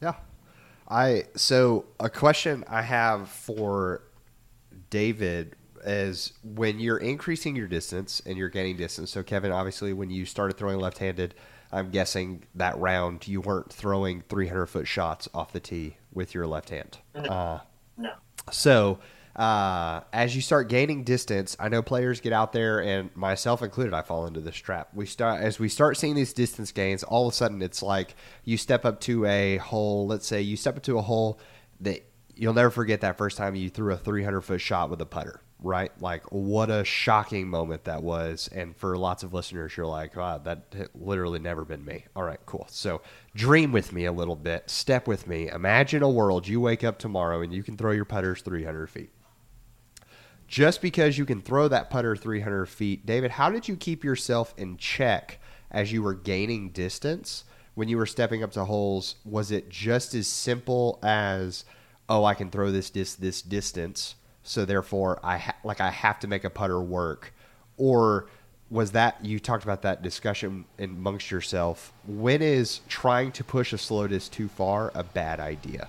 [0.00, 0.14] Yeah.
[0.88, 4.02] I so a question I have for
[4.88, 9.10] David is when you're increasing your distance and you're gaining distance.
[9.10, 11.34] So Kevin, obviously when you started throwing left-handed,
[11.72, 16.46] I'm guessing that round you weren't throwing 300 foot shots off the tee with your
[16.46, 16.98] left hand.
[17.14, 17.60] Uh,
[17.96, 18.12] No.
[18.50, 18.98] so,
[19.40, 23.94] uh, as you start gaining distance, I know players get out there, and myself included,
[23.94, 24.90] I fall into this trap.
[24.92, 27.02] We start as we start seeing these distance gains.
[27.02, 30.06] All of a sudden, it's like you step up to a hole.
[30.06, 31.40] Let's say you step up to a hole
[31.80, 35.06] that you'll never forget that first time you threw a 300 foot shot with a
[35.06, 35.40] putter.
[35.62, 40.16] Right, like what a shocking moment that was, and for lots of listeners, you're like,
[40.16, 42.66] "Wow, that literally never been me." All right, cool.
[42.70, 43.02] So,
[43.34, 45.48] dream with me a little bit, step with me.
[45.48, 49.10] Imagine a world you wake up tomorrow and you can throw your putters 300 feet
[50.50, 54.52] just because you can throw that putter 300 feet, David, how did you keep yourself
[54.58, 55.38] in check
[55.70, 57.44] as you were gaining distance
[57.76, 59.14] when you were stepping up to holes?
[59.24, 61.64] Was it just as simple as,
[62.08, 66.18] oh, I can throw this dis- this distance, so therefore I ha- like I have
[66.18, 67.32] to make a putter work,
[67.76, 68.26] or
[68.70, 71.92] was that you talked about that discussion amongst yourself?
[72.08, 75.88] When is trying to push a slow disc too far a bad idea?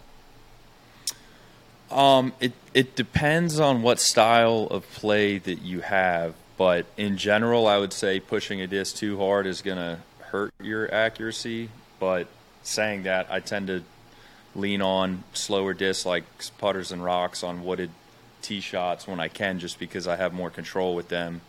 [1.92, 7.68] Um, it it depends on what style of play that you have, but in general,
[7.68, 11.70] I would say pushing a disc too hard is going to hurt your accuracy.
[12.00, 12.28] But
[12.64, 13.84] saying that, I tend to
[14.56, 16.24] lean on slower discs like
[16.58, 17.90] putters and rocks on wooded
[18.42, 21.42] tee shots when I can, just because I have more control with them,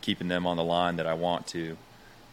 [0.00, 1.76] keeping them on the line that I want to.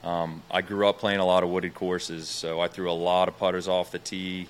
[0.04, 3.30] Um, I grew up playing a lot of wooded courses, so I threw a lot
[3.30, 4.48] of putters off the tee,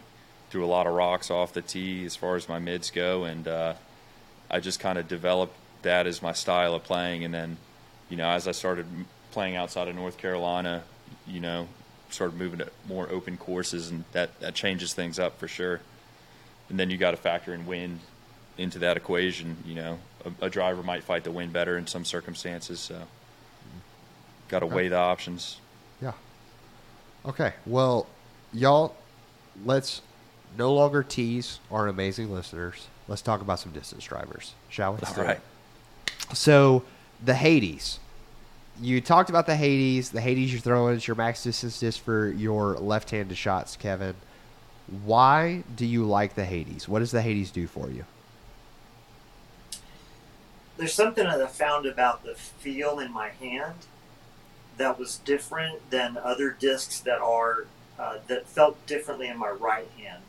[0.54, 3.48] threw a lot of rocks off the tee as far as my mids go, and
[3.48, 3.74] uh,
[4.52, 7.24] I just kind of developed that as my style of playing.
[7.24, 7.58] And then,
[8.08, 8.86] you know, as I started
[9.32, 10.84] playing outside of North Carolina,
[11.26, 11.68] you know,
[12.12, 15.82] started moving to more open courses, and that, that changes things up for sure.
[16.70, 18.02] And then you got to factor in wind
[18.56, 19.58] into that equation.
[19.66, 23.02] You know, a, a, driver might fight the wind better in some circumstances, so
[24.50, 24.76] got to okay.
[24.76, 25.58] weigh the options.
[26.00, 26.14] Yeah.
[27.26, 27.54] Okay.
[27.66, 28.06] Well,
[28.54, 28.96] y'all,
[29.66, 30.04] let's
[30.58, 32.88] no longer tease our amazing listeners.
[33.08, 35.00] Let's talk about some distance drivers, shall we?
[35.06, 35.40] All right.
[36.34, 36.84] So
[37.24, 38.00] the Hades
[38.82, 40.10] you talked about the Hades.
[40.10, 44.16] The Hades you're throwing is your max distance disc for your left-handed shots, Kevin.
[45.06, 46.88] Why do you like the Hades?
[46.88, 48.06] What does the Hades do for you?
[50.78, 53.76] There's something that I found about the feel in my hand
[54.78, 57.68] that was different than other discs that are
[58.00, 60.24] uh, that felt differently in my right hand,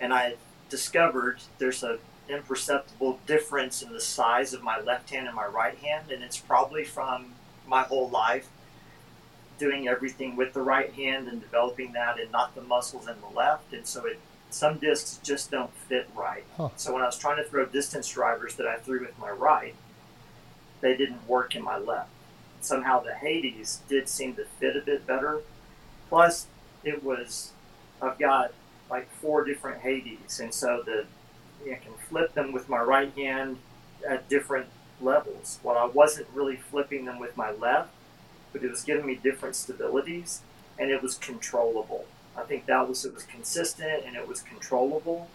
[0.00, 0.34] and I
[0.68, 5.76] discovered there's a imperceptible difference in the size of my left hand and my right
[5.78, 7.34] hand, and it's probably from
[7.66, 8.48] my whole life
[9.58, 13.36] doing everything with the right hand and developing that and not the muscles in the
[13.36, 13.72] left.
[13.72, 14.18] And so it
[14.50, 16.44] some discs just don't fit right.
[16.56, 16.68] Huh.
[16.76, 19.74] So when I was trying to throw distance drivers that I threw with my right,
[20.80, 22.10] they didn't work in my left.
[22.60, 25.42] Somehow the Hades did seem to fit a bit better.
[26.08, 26.46] Plus,
[26.84, 27.52] it was
[28.00, 28.52] I've got
[28.90, 31.06] like four different Hades, and so the
[31.64, 33.58] I can flip them with my right hand
[34.06, 34.66] at different
[35.00, 35.58] levels.
[35.62, 37.90] While I wasn't really flipping them with my left,
[38.52, 40.40] but it was giving me different stabilities
[40.78, 42.04] and it was controllable.
[42.36, 45.28] I think that was it was consistent and it was controllable,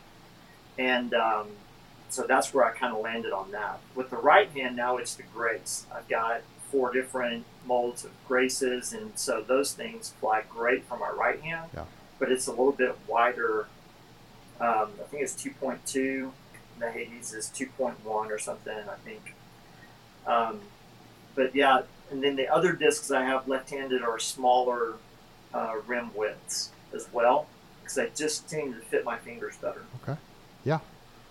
[0.77, 1.47] and um,
[2.09, 3.79] so that's where I kind of landed on that.
[3.95, 5.85] With the right hand now, it's the grace.
[5.93, 11.09] I've got four different molds of graces, and so those things fly great for my
[11.09, 11.69] right hand.
[11.73, 11.85] Yeah.
[12.19, 13.67] But it's a little bit wider
[14.59, 16.31] um, I think it's 2.2.
[16.79, 19.35] The Hades is 2.1 or something, I think.
[20.27, 20.59] Um,
[21.35, 24.95] but yeah, and then the other discs I have left-handed are smaller
[25.53, 27.47] uh, rim widths as well
[27.81, 29.83] because they just seem to fit my fingers better.
[30.03, 30.19] Okay.
[30.65, 30.79] Yeah,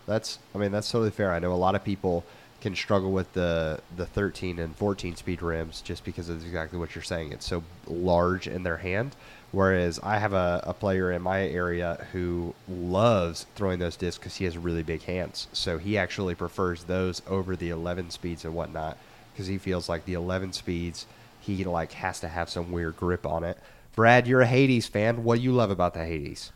[0.07, 0.39] that's.
[0.55, 1.33] I mean, that's totally fair.
[1.33, 2.25] I know a lot of people
[2.61, 6.95] can struggle with the the 13 and 14 speed rims just because of exactly what
[6.95, 7.33] you're saying.
[7.33, 9.15] It's so large in their hand.
[9.51, 14.37] Whereas I have a, a player in my area who loves throwing those discs because
[14.37, 15.49] he has really big hands.
[15.53, 18.99] So he actually prefers those over the 11 speeds and whatnot
[19.33, 21.07] because he feels like the 11 speeds
[21.41, 23.59] he like has to have some weird grip on it.
[23.95, 25.25] Brad, you're a Hades fan.
[25.25, 26.53] What do you love about the Hades?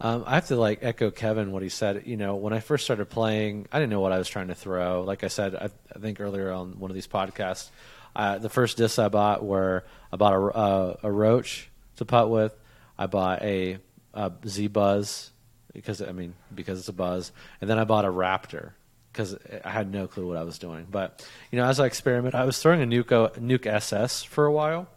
[0.00, 2.02] Um, I have to like echo Kevin what he said.
[2.04, 4.54] You know, when I first started playing, I didn't know what I was trying to
[4.54, 5.02] throw.
[5.02, 7.70] Like I said, I, I think earlier on one of these podcasts,
[8.14, 12.30] uh, the first discs I bought were I bought a, uh, a roach to putt
[12.30, 12.54] with.
[12.98, 13.78] I bought a,
[14.12, 15.30] a Z Buzz
[15.72, 18.72] because I mean because it's a buzz, and then I bought a Raptor
[19.12, 20.86] because I had no clue what I was doing.
[20.90, 24.52] But you know, as I experiment, I was throwing a Nuke Nuke SS for a
[24.52, 24.88] while.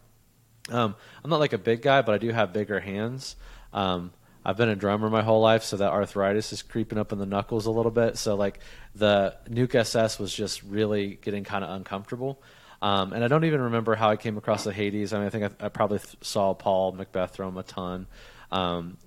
[0.69, 3.35] Um, I'm not like a big guy, but I do have bigger hands.
[3.73, 4.11] Um,
[4.45, 7.25] I've been a drummer my whole life, so that arthritis is creeping up in the
[7.25, 8.17] knuckles a little bit.
[8.17, 8.59] So like
[8.95, 12.41] the Nuke SS was just really getting kind of uncomfortable.
[12.81, 15.13] Um, and I don't even remember how I came across the Hades.
[15.13, 18.07] I mean, I think I, I probably th- saw Paul McBeth throw them a ton.
[18.51, 18.97] Um,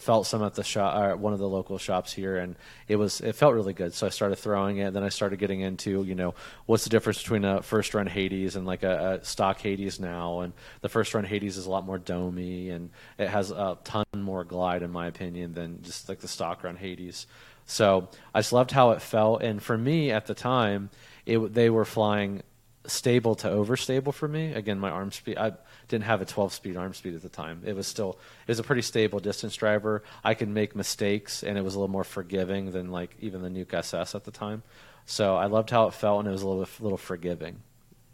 [0.00, 2.56] felt some at the shop, uh, one of the local shops here, and
[2.88, 3.92] it was it felt really good.
[3.92, 4.92] So I started throwing it.
[4.94, 6.34] Then I started getting into you know
[6.66, 10.40] what's the difference between a first run Hades and like a, a stock Hades now.
[10.40, 14.04] And the first run Hades is a lot more domey, and it has a ton
[14.16, 17.26] more glide in my opinion than just like the stock run Hades.
[17.66, 20.90] So I just loved how it felt, and for me at the time,
[21.26, 22.42] it they were flying
[22.86, 24.52] stable to overstable for me.
[24.54, 25.52] Again, my arm speed, I
[25.88, 27.62] didn't have a 12 speed arm speed at the time.
[27.64, 30.02] It was still, it was a pretty stable distance driver.
[30.24, 33.50] I could make mistakes and it was a little more forgiving than like even the
[33.50, 34.62] Nuke SS at the time.
[35.06, 37.60] So I loved how it felt and it was a little, little forgiving.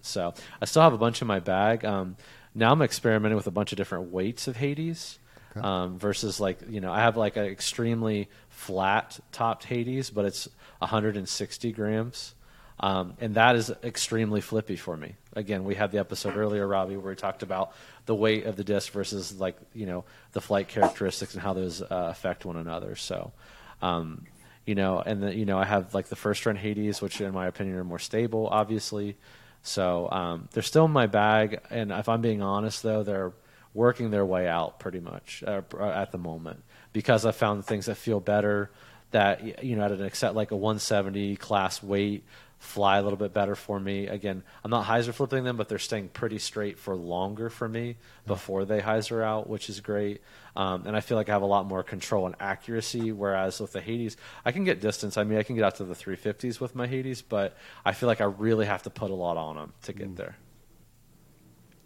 [0.01, 1.85] So I still have a bunch in my bag.
[1.85, 2.17] Um,
[2.55, 5.19] now I'm experimenting with a bunch of different weights of Hades.
[5.57, 5.67] Okay.
[5.67, 10.49] Um, versus like you know I have like an extremely flat topped Hades, but it's
[10.81, 12.35] 160 grams.
[12.79, 15.15] Um, and that is extremely flippy for me.
[15.35, 17.73] Again, we had the episode earlier, Robbie, where we talked about
[18.05, 21.81] the weight of the disc versus like you know the flight characteristics and how those
[21.81, 22.95] uh, affect one another.
[22.97, 23.33] So,
[23.81, 24.27] um,
[24.67, 27.33] you know, and the, you know, I have like the first run Hades, which in
[27.33, 29.17] my opinion are more stable, obviously.
[29.63, 33.33] So um, they're still in my bag, and if I'm being honest, though, they're
[33.75, 36.63] working their way out pretty much uh, at the moment
[36.93, 38.71] because I found things that feel better.
[39.13, 42.25] That you know, at an except like a 170 class weight
[42.59, 44.07] fly a little bit better for me.
[44.07, 47.97] Again, I'm not hyzer flipping them, but they're staying pretty straight for longer for me
[48.27, 50.23] before they hyzer out, which is great.
[50.55, 53.13] Um, and I feel like I have a lot more control and accuracy.
[53.13, 55.17] Whereas with the Hades, I can get distance.
[55.17, 58.07] I mean, I can get out to the 350s with my Hades, but I feel
[58.07, 60.37] like I really have to put a lot on them to get there.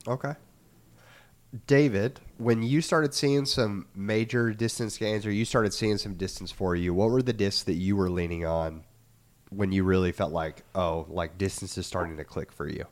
[0.06, 0.34] Okay.
[1.66, 6.52] David, when you started seeing some major distance gains or you started seeing some distance
[6.52, 8.84] for you, what were the discs that you were leaning on
[9.50, 12.86] when you really felt like, oh, like distance is starting to click for you?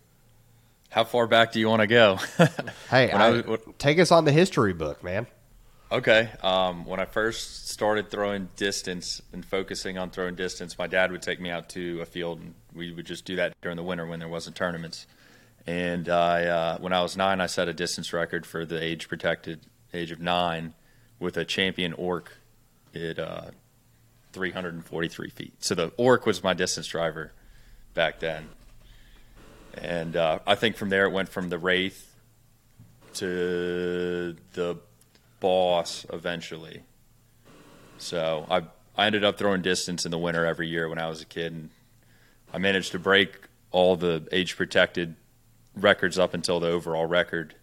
[0.91, 2.17] How far back do you want to go?
[2.91, 5.27] hey, I, I, take us on the history book, man.
[5.91, 6.31] Okay.
[6.43, 11.23] Um, when I first started throwing distance and focusing on throwing distance, my dad would
[11.23, 14.07] take me out to a field, and we would just do that during the winter
[14.07, 15.07] when there wasn't tournaments.
[15.67, 19.09] And I, uh, when I was nine, I set a distance record for the age
[19.09, 19.61] protected
[19.93, 20.75] age of nine
[21.19, 22.33] with a champion orc
[22.95, 23.51] at uh,
[24.33, 25.55] 343 feet.
[25.59, 27.33] So the Orc was my distance driver
[27.95, 28.49] back then.
[29.75, 32.15] And uh, I think from there it went from the Wraith
[33.15, 34.77] to the
[35.41, 36.83] Boss eventually.
[37.99, 38.63] So I
[38.99, 41.53] I ended up throwing distance in the winter every year when I was a kid,
[41.53, 41.71] and
[42.53, 43.39] I managed to break
[43.71, 45.15] all the age protected
[45.77, 47.55] records up until the overall record.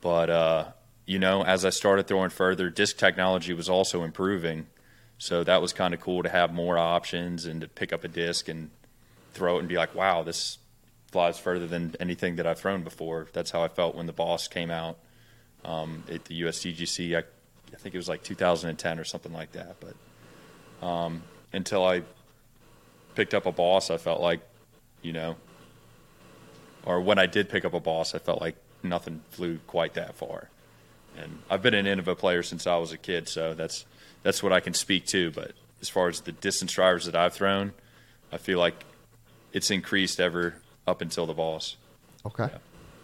[0.00, 0.64] But uh,
[1.04, 4.68] you know, as I started throwing further, disc technology was also improving
[5.20, 8.08] so that was kind of cool to have more options and to pick up a
[8.08, 8.70] disc and
[9.34, 10.56] throw it and be like, wow, this
[11.12, 13.28] flies further than anything that I've thrown before.
[13.34, 14.96] That's how I felt when the Boss came out
[15.62, 17.14] um, at the USDGC.
[17.14, 19.76] I, I, think it was like 2010 or something like that.
[19.78, 22.00] But um, until I
[23.14, 24.40] picked up a Boss, I felt like,
[25.02, 25.36] you know,
[26.86, 30.14] or when I did pick up a Boss, I felt like nothing flew quite that
[30.14, 30.48] far.
[31.16, 33.84] And I've been an Innova player since I was a kid, so that's
[34.22, 35.30] that's what I can speak to.
[35.30, 37.72] But as far as the distance drivers that I've thrown,
[38.32, 38.84] I feel like
[39.52, 40.54] it's increased ever
[40.86, 41.76] up until the Boss.
[42.24, 42.48] Okay.
[42.50, 42.58] Yeah.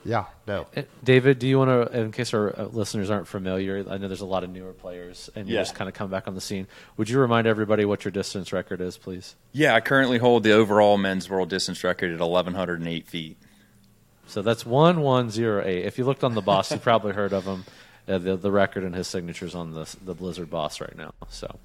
[0.07, 0.69] Yeah, no.
[0.77, 4.07] Uh, David, do you want to, in case our uh, listeners aren't familiar, I know
[4.07, 5.63] there's a lot of newer players and you yeah.
[5.63, 6.69] just kind of come back on the scene.
[6.97, 9.35] Would you remind everybody what your distance record is, please?
[9.51, 13.37] Yeah, I currently hold the overall men's world distance record at 1,108 feet.
[14.29, 15.85] So that's 1108.
[15.85, 17.65] If you looked on the boss, you probably heard of him
[18.09, 21.13] uh, the the record and his signatures on the the Blizzard boss right now.
[21.29, 21.59] So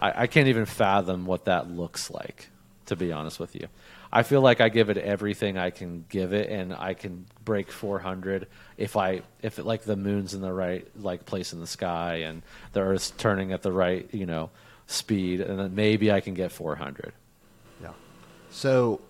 [0.00, 2.48] I, I can't even fathom what that looks like.
[2.86, 3.68] To be honest with you,
[4.12, 7.70] I feel like I give it everything I can give it, and I can break
[7.70, 11.66] 400 if I if it, like the moon's in the right like place in the
[11.66, 14.50] sky and the Earth's turning at the right you know
[14.88, 17.12] speed, and then maybe I can get 400.
[17.80, 17.90] Yeah.
[18.50, 19.00] So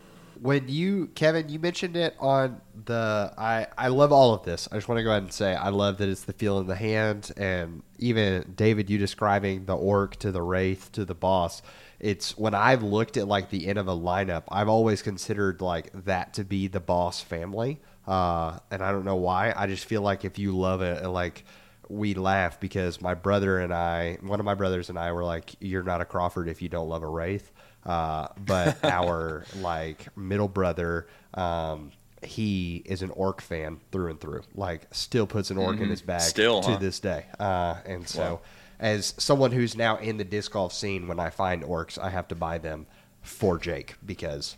[0.43, 4.69] when you Kevin, you mentioned it on the I I love all of this.
[4.73, 6.67] I just want to go ahead and say I love that it's the feel in
[6.67, 11.63] the hand and even David you describing the orc to the wraith to the boss.
[12.01, 15.93] It's when I've looked at like the end of a lineup, I've always considered like
[16.07, 17.81] that to be the boss family.
[18.05, 19.55] Uh, and I don't know why.
[19.57, 21.45] I just feel like if you love it, like
[21.89, 25.55] we laugh because my brother and I, one of my brothers and I, were like,
[25.61, 27.53] "You're not a Crawford if you don't love a Wraith."
[27.85, 31.93] Uh, but our like middle brother, um,
[32.23, 34.43] he is an orc fan through and through.
[34.55, 35.85] Like, still puts an orc mm-hmm.
[35.85, 36.77] in his bag still, to huh?
[36.79, 37.27] this day.
[37.39, 38.41] Uh, and so, wow.
[38.79, 42.29] as someone who's now in the disc golf scene, when I find orcs, I have
[42.29, 42.87] to buy them
[43.23, 44.57] for Jake because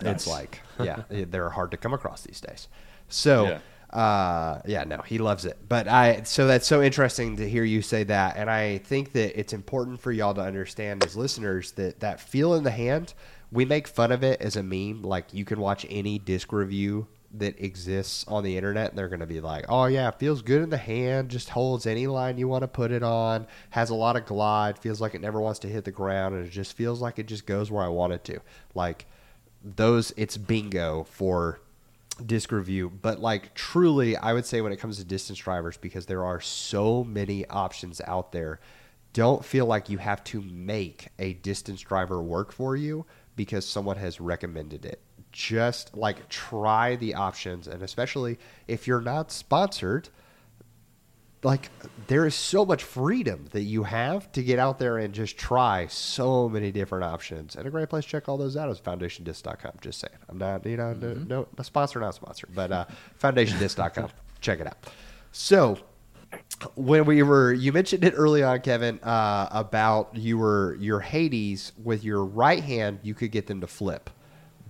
[0.00, 0.14] nice.
[0.14, 2.68] it's like, yeah, they're hard to come across these days.
[3.08, 3.44] So.
[3.44, 3.58] Yeah
[3.94, 5.56] uh, yeah, no, he loves it.
[5.68, 9.38] But I, so that's so interesting to hear you say that, and I think that
[9.38, 13.14] it's important for y'all to understand as listeners that that feel in the hand.
[13.52, 15.02] We make fun of it as a meme.
[15.02, 19.20] Like you can watch any disc review that exists on the internet, and they're going
[19.20, 21.28] to be like, "Oh yeah, feels good in the hand.
[21.28, 23.46] Just holds any line you want to put it on.
[23.70, 24.76] Has a lot of glide.
[24.76, 27.26] Feels like it never wants to hit the ground, and it just feels like it
[27.26, 28.40] just goes where I want it to."
[28.74, 29.06] Like
[29.62, 31.60] those, it's bingo for
[32.14, 36.06] disc review, but like truly, I would say when it comes to distance drivers, because
[36.06, 38.60] there are so many options out there,
[39.12, 43.06] don't feel like you have to make a distance driver work for you
[43.36, 45.00] because someone has recommended it.
[45.32, 48.38] Just like try the options, and especially
[48.68, 50.08] if you're not sponsored,
[51.44, 51.70] like
[52.06, 55.86] there is so much freedom that you have to get out there and just try
[55.86, 57.56] so many different options.
[57.56, 59.72] And a great place to check all those out is foundationdisc.com.
[59.80, 60.14] Just saying.
[60.28, 61.28] I'm not, you know, mm-hmm.
[61.28, 62.84] no, no sponsor, not sponsor, but uh,
[63.20, 64.10] foundationdisc.com.
[64.40, 64.76] check it out.
[65.32, 65.78] So
[66.74, 71.72] when we were, you mentioned it early on, Kevin, uh, about you were your Hades
[71.82, 74.10] with your right hand, you could get them to flip,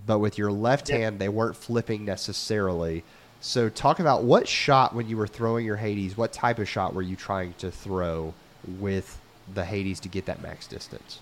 [0.05, 0.99] but with your left yep.
[0.99, 3.03] hand, they weren't flipping necessarily.
[3.45, 6.95] So talk about what shot when you were throwing your Hades, what type of shot
[6.95, 8.33] were you trying to throw
[8.79, 9.21] with
[9.53, 11.19] the Hades to get that max distance?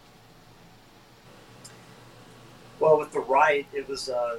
[2.80, 4.38] Well, with the right, it was a,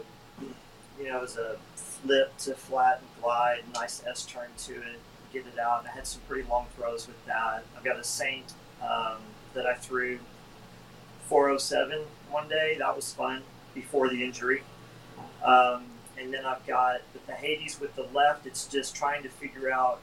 [0.98, 4.98] you know, it was a flip to flat and glide, nice S turn to it,
[5.34, 5.84] get it out.
[5.84, 7.64] I had some pretty long throws with that.
[7.76, 9.18] I've got a Saint um,
[9.52, 10.20] that I threw
[11.28, 12.76] 407 one day.
[12.78, 13.42] That was fun
[13.74, 14.62] before the injury.
[15.44, 15.84] Um,
[16.18, 18.46] and then I've got the Hades with the left.
[18.46, 20.00] It's just trying to figure out,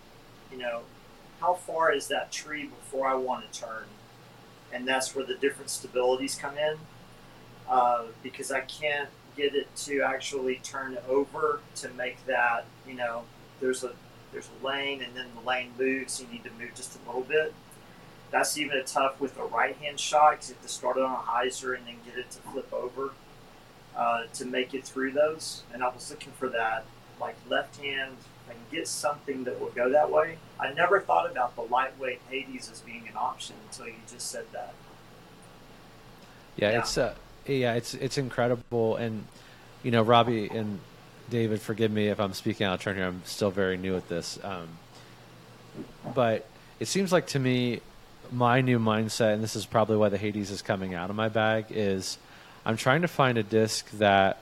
[0.51, 0.81] you know,
[1.39, 3.85] how far is that tree before I want to turn,
[4.71, 6.77] and that's where the different stabilities come in.
[7.69, 13.23] Uh, because I can't get it to actually turn over to make that, you know,
[13.61, 13.93] there's a
[14.31, 16.21] there's a lane and then the lane moves.
[16.21, 17.53] You need to move just a little bit.
[18.29, 21.03] That's even a tough with a right hand shot because you have to start it
[21.03, 23.11] on a hyzer and then get it to flip over
[23.95, 25.63] uh, to make it through those.
[25.73, 26.85] And I was looking for that,
[27.19, 28.15] like left hand.
[28.49, 30.37] I can get something that will go that way.
[30.59, 34.45] I never thought about the lightweight Hades as being an option until you just said
[34.51, 34.73] that.
[36.57, 36.79] Yeah, yeah.
[36.79, 37.15] it's uh,
[37.45, 39.25] yeah, it's it's incredible, and
[39.83, 40.79] you know, Robbie and
[41.29, 43.07] David, forgive me if I'm speaking out of turn here.
[43.07, 44.67] I'm still very new at this, um,
[46.13, 46.47] but
[46.79, 47.81] it seems like to me,
[48.31, 51.29] my new mindset, and this is probably why the Hades is coming out of my
[51.29, 52.17] bag, is
[52.65, 54.39] I'm trying to find a disc that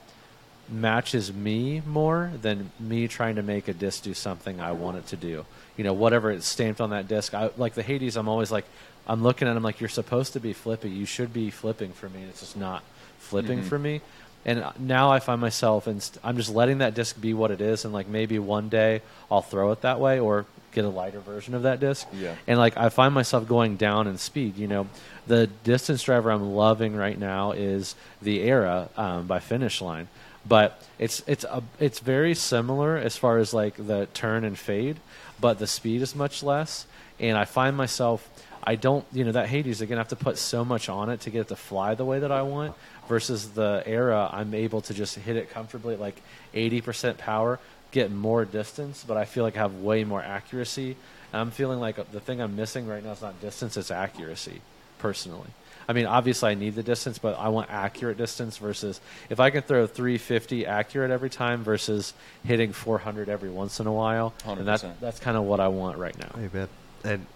[0.68, 5.06] matches me more than me trying to make a disc do something I want it
[5.08, 5.44] to do.
[5.76, 7.34] You know, whatever it's stamped on that disc.
[7.34, 8.66] I, like the Hades, I'm always like,
[9.06, 10.92] I'm looking at them like, you're supposed to be flipping.
[10.92, 12.22] You should be flipping for me.
[12.28, 12.84] It's just not
[13.18, 13.68] flipping mm-hmm.
[13.68, 14.00] for me.
[14.44, 17.60] And now I find myself, and st- I'm just letting that disc be what it
[17.60, 17.84] is.
[17.84, 21.54] And like maybe one day I'll throw it that way or get a lighter version
[21.54, 22.06] of that disc.
[22.14, 22.34] Yeah.
[22.46, 24.56] And like I find myself going down in speed.
[24.56, 24.86] You know,
[25.30, 30.08] the distance driver I'm loving right now is the Era um, by Finish Line,
[30.44, 34.96] but it's it's a, it's very similar as far as like the turn and fade,
[35.40, 36.84] but the speed is much less.
[37.20, 38.28] And I find myself.
[38.62, 39.98] I don't, you know, that Hades again.
[39.98, 42.18] I have to put so much on it to get it to fly the way
[42.18, 42.74] that I want.
[43.08, 46.20] Versus the Era, I'm able to just hit it comfortably at like
[46.54, 47.58] 80% power,
[47.90, 50.96] get more distance, but I feel like I have way more accuracy.
[51.32, 54.60] I'm feeling like the thing I'm missing right now is not distance; it's accuracy
[55.00, 55.48] personally.
[55.88, 59.50] I mean, obviously, I need the distance, but I want accurate distance versus if I
[59.50, 64.32] can throw 350 accurate every time versus hitting 400 every once in a while.
[64.44, 64.58] 100%.
[64.58, 66.30] And that's that's kind of what I want right now.
[66.36, 66.68] Amen.
[67.02, 67.26] And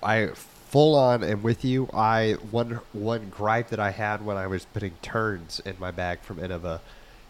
[0.00, 0.28] I
[0.74, 1.88] full on am with you.
[1.92, 6.20] I one one gripe that I had when I was putting Terns in my bag
[6.20, 6.80] from Innova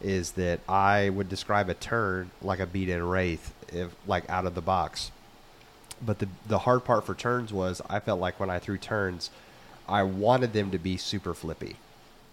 [0.02, 4.44] is that I would describe a Tern like a beat in wraith, if like out
[4.44, 5.12] of the box.
[6.04, 9.30] But the the hard part for Terns was I felt like when I threw Terns
[9.88, 11.76] I wanted them to be super flippy.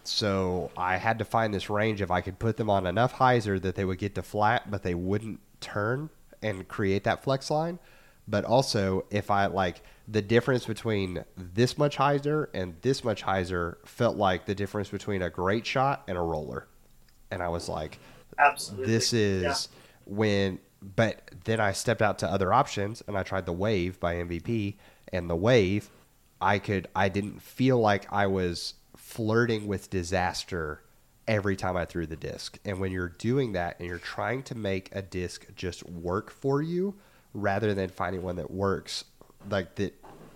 [0.04, 3.62] So I had to find this range if I could put them on enough hyzer
[3.62, 6.10] that they would get to flat, but they wouldn't turn
[6.42, 7.80] and create that flex line.
[8.28, 13.76] But also, if I like the difference between this much hyzer and this much hyzer
[13.86, 16.68] felt like the difference between a great shot and a roller.
[17.30, 18.00] And I was like,
[18.38, 18.88] Absolutely.
[18.88, 19.56] This is yeah.
[20.06, 24.16] when, but then I stepped out to other options and I tried the wave by
[24.16, 24.76] MVP,
[25.14, 25.90] and the wave
[26.42, 30.82] I could I didn't feel like I was flirting with disaster
[31.28, 32.58] every time I threw the disc.
[32.66, 36.62] And when you're doing that and you're trying to make a disc just work for
[36.62, 36.96] you
[37.34, 39.06] rather than finding one that works
[39.50, 39.94] like that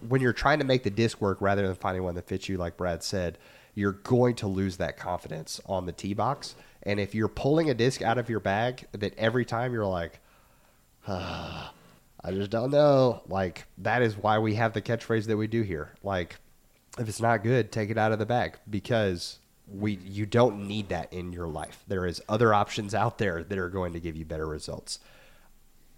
[0.08, 2.58] when you're trying to make the disc work rather than finding one that fits you
[2.58, 3.38] like Brad said,
[3.74, 6.56] you're going to lose that confidence on the tee box.
[6.84, 10.20] And if you're pulling a disc out of your bag that every time you're like,
[11.08, 11.74] ah,
[12.26, 13.21] I just don't know.
[13.28, 15.93] Like that is why we have the catchphrase that we do here.
[16.01, 16.38] Like
[16.97, 20.89] if it's not good, take it out of the bag because we you don't need
[20.89, 21.84] that in your life.
[21.88, 24.99] There is other options out there that are going to give you better results.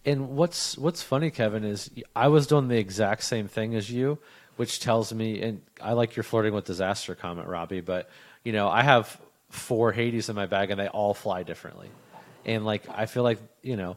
[0.03, 4.19] And what's what's funny, Kevin, is I was doing the exact same thing as you,
[4.57, 8.09] which tells me, and I like your flirting with disaster comment, Robbie, but
[8.43, 9.17] you know, I have
[9.49, 11.89] four Hades in my bag and they all fly differently.
[12.45, 13.95] And like I feel like, you know,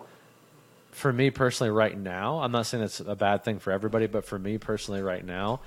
[0.92, 4.24] for me personally right now, I'm not saying it's a bad thing for everybody, but
[4.24, 5.60] for me personally right now,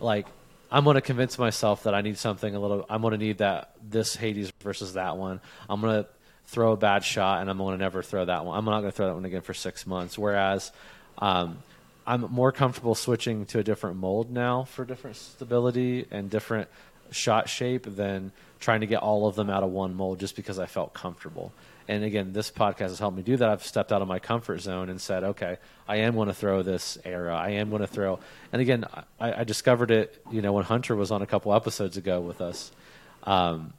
[0.00, 0.26] like
[0.70, 2.84] I'm going to convince myself that I need something a little.
[2.88, 5.40] I'm going to need that this Hades versus that one.
[5.68, 6.08] I'm going to
[6.46, 8.58] throw a bad shot, and I'm going to never throw that one.
[8.58, 10.18] I'm not going to throw that one again for six months.
[10.18, 10.72] Whereas
[11.18, 11.58] um,
[12.06, 16.68] I'm more comfortable switching to a different mold now for different stability and different
[17.10, 20.58] shot shape than trying to get all of them out of one mold just because
[20.58, 21.52] I felt comfortable.
[21.86, 23.48] And again, this podcast has helped me do that.
[23.48, 26.62] I've stepped out of my comfort zone and said, okay, I am going to throw
[26.62, 27.36] this era.
[27.36, 28.20] I am going to throw.
[28.52, 28.86] And again,
[29.20, 32.40] I, I, discovered it, you know, when Hunter was on a couple episodes ago with
[32.40, 32.72] us.
[33.24, 33.74] Um,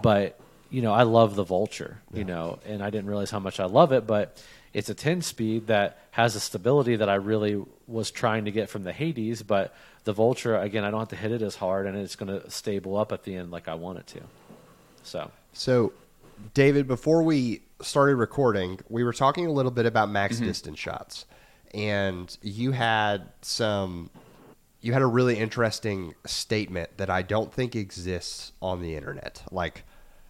[0.00, 0.38] but
[0.70, 2.18] you know, I love the Vulture, yeah.
[2.18, 4.42] you know, and I didn't realize how much I love it, but
[4.72, 8.70] it's a 10 speed that has a stability that I really was trying to get
[8.70, 9.74] from the Hades, but
[10.04, 12.50] the Vulture, again, I don't have to hit it as hard and it's going to
[12.50, 14.20] stable up at the end like I want it to.
[15.02, 15.92] So So,
[16.54, 21.26] David, before we started recording, we were talking a little bit about max distance shots,
[21.74, 24.10] and you had some.
[24.80, 29.40] You had a really interesting statement that I don't think exists on the internet.
[29.52, 29.84] Like,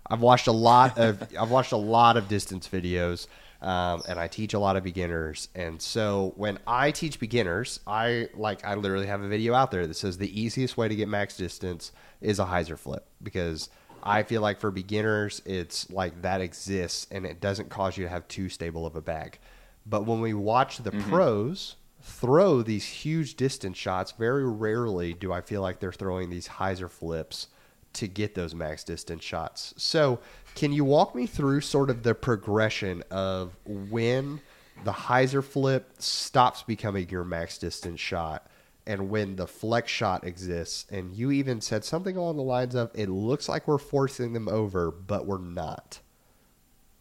[0.06, 3.26] I've watched a lot of I've watched a lot of distance videos,
[3.62, 5.48] um, and I teach a lot of beginners.
[5.54, 9.86] And so when I teach beginners, I like I literally have a video out there
[9.86, 13.70] that says the easiest way to get max distance is a hyzer flip because
[14.02, 18.10] I feel like for beginners, it's like that exists and it doesn't cause you to
[18.10, 19.38] have too stable of a bag.
[19.86, 21.10] But when we watch the mm-hmm.
[21.10, 26.48] pros throw these huge distance shots, very rarely do I feel like they're throwing these
[26.48, 27.48] hyzer flips
[27.94, 29.74] to get those max distance shots.
[29.76, 30.18] So,
[30.54, 34.40] can you walk me through sort of the progression of when
[34.84, 38.46] the hyzer flip stops becoming your max distance shot
[38.86, 40.86] and when the flex shot exists?
[40.90, 44.48] And you even said something along the lines of, it looks like we're forcing them
[44.48, 46.00] over, but we're not.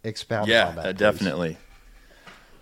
[0.04, 0.98] Expound yeah, on that.
[0.98, 1.58] definitely.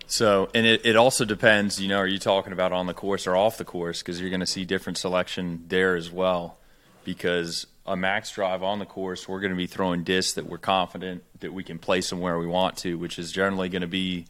[0.06, 3.26] So, and it, it also depends, you know, are you talking about on the course
[3.26, 4.02] or off the course?
[4.02, 6.58] Because you're going to see different selection there as well.
[7.04, 10.58] Because a max drive on the course, we're going to be throwing discs that we're
[10.58, 13.88] confident that we can place them where we want to, which is generally going to
[13.88, 14.26] be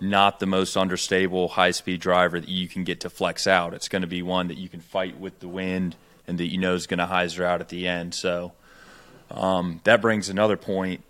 [0.00, 3.74] not the most understable high speed driver that you can get to flex out.
[3.74, 5.96] It's going to be one that you can fight with the wind
[6.26, 8.14] and that you know is going to hyzer out at the end.
[8.14, 8.52] So
[9.30, 11.02] um, that brings another point,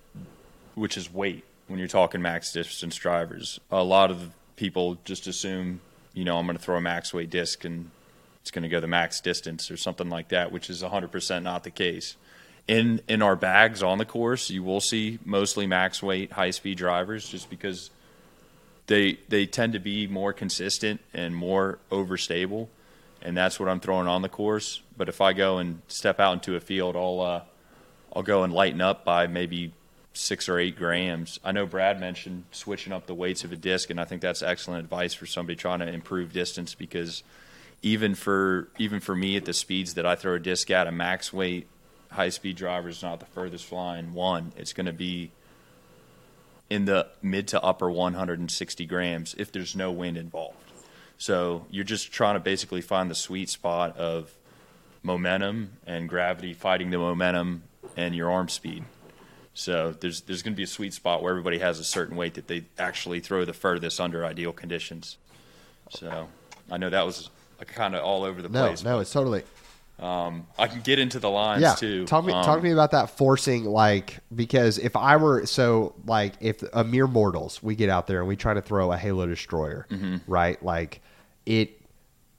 [0.75, 3.61] which is weight when you're talking max distance drivers.
[3.71, 5.81] A lot of people just assume,
[6.15, 7.91] you know, I'm going to throw a max weight disc and
[8.41, 11.65] it's going to go the max distance or something like that, which is 100% not
[11.65, 12.17] the case.
[12.67, 16.77] In in our bags on the course, you will see mostly max weight high speed
[16.77, 17.91] drivers just because
[18.89, 22.69] they they tend to be more consistent and more overstable,
[23.23, 24.83] and that's what I'm throwing on the course.
[24.97, 27.43] But if I go and step out into a field, I'll uh,
[28.15, 29.73] I'll go and lighten up by maybe
[30.13, 31.39] six or eight grams.
[31.45, 34.43] I know Brad mentioned switching up the weights of a disc, and I think that's
[34.43, 37.23] excellent advice for somebody trying to improve distance because
[37.83, 40.93] even for even for me at the speeds that I throw a disc at, a
[40.93, 41.69] max weight
[42.11, 44.53] high speed driver is not the furthest flying one.
[44.57, 45.31] It's going to be
[46.71, 50.57] in the mid to upper 160 grams if there's no wind involved.
[51.17, 54.33] So you're just trying to basically find the sweet spot of
[55.03, 57.63] momentum and gravity fighting the momentum
[57.97, 58.85] and your arm speed.
[59.55, 62.35] So there's there's going to be a sweet spot where everybody has a certain weight
[62.35, 65.17] that they actually throw the furthest under ideal conditions.
[65.91, 66.29] So
[66.71, 67.31] I know that was
[67.67, 68.85] kind of all over the No, place.
[68.85, 69.43] no, it's totally.
[70.01, 71.75] I can get into the lines yeah.
[71.75, 72.07] too.
[72.07, 75.95] Talk me, Um, talk to me about that forcing, like because if I were so
[76.07, 78.97] like if a mere mortals we get out there and we try to throw a
[78.97, 80.17] Halo destroyer, Mm-hmm.
[80.31, 80.63] right?
[80.63, 81.01] Like
[81.47, 81.81] it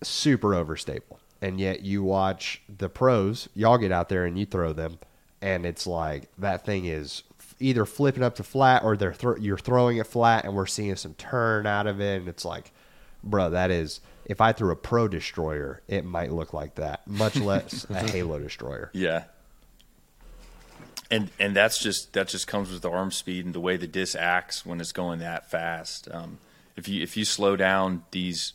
[0.02, 4.72] super overstable, and yet you watch the pros, y'all get out there and you throw
[4.74, 4.98] them,
[5.42, 7.24] and it's like that thing is
[7.60, 10.96] either flipping up to flat or they're thro- you're throwing it flat, and we're seeing
[10.96, 12.72] some turn out of it, and it's like,
[13.24, 14.00] bro, that is.
[14.30, 18.40] If I threw a pro destroyer, it might look like that, much less a Halo
[18.40, 18.92] destroyer.
[18.94, 19.24] Yeah.
[21.12, 23.88] And and that's just that just comes with the arm speed and the way the
[23.88, 26.08] disc acts when it's going that fast.
[26.12, 26.38] Um,
[26.78, 28.54] if you if you slow down these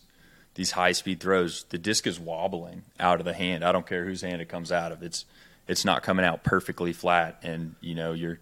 [0.55, 3.65] these high speed throws, the disc is wobbling out of the hand.
[3.65, 5.03] I don't care whose hand it comes out of.
[5.03, 5.25] It's
[5.67, 8.39] it's not coming out perfectly flat, and you know you're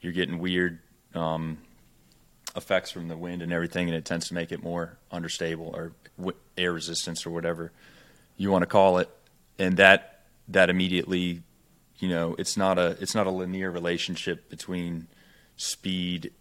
[0.00, 0.78] you're getting weird
[1.14, 1.58] um,
[2.56, 5.92] effects from the wind and everything, and it tends to make it more understable or
[6.56, 7.72] air resistance or whatever
[8.36, 9.08] you want to call it,
[9.58, 11.42] and that that immediately,
[11.98, 15.08] you know, it's not a it's not a linear relationship between
[15.56, 16.32] speed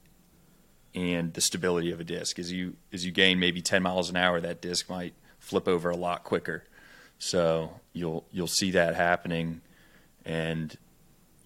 [0.94, 2.40] and the stability of a disc.
[2.40, 5.90] As you as you gain maybe 10 miles an hour, that disc might flip over
[5.90, 6.64] a lot quicker.
[7.18, 9.62] So you'll you'll see that happening,
[10.26, 10.78] and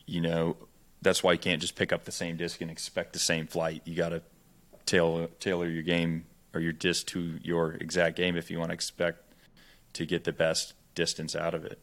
[0.06, 0.58] you know
[1.02, 3.82] that's why you can't just pick up the same disc and expect the same flight.
[3.86, 4.22] You got to
[4.90, 8.74] tailor tailor your game or your disc to your exact game if you want to
[8.74, 9.24] expect
[9.94, 11.80] to get the best distance out of it.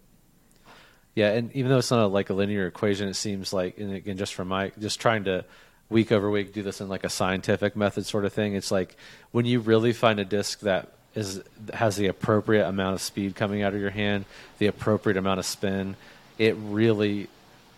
[1.14, 3.92] Yeah, and even though it's not a, like a linear equation, it seems like, and
[3.94, 5.44] again, just from my just trying to
[5.88, 8.54] week over week do this in like a scientific method sort of thing.
[8.54, 8.96] It's like
[9.30, 11.42] when you really find a disc that is
[11.72, 14.24] has the appropriate amount of speed coming out of your hand,
[14.58, 15.96] the appropriate amount of spin,
[16.38, 17.28] it really.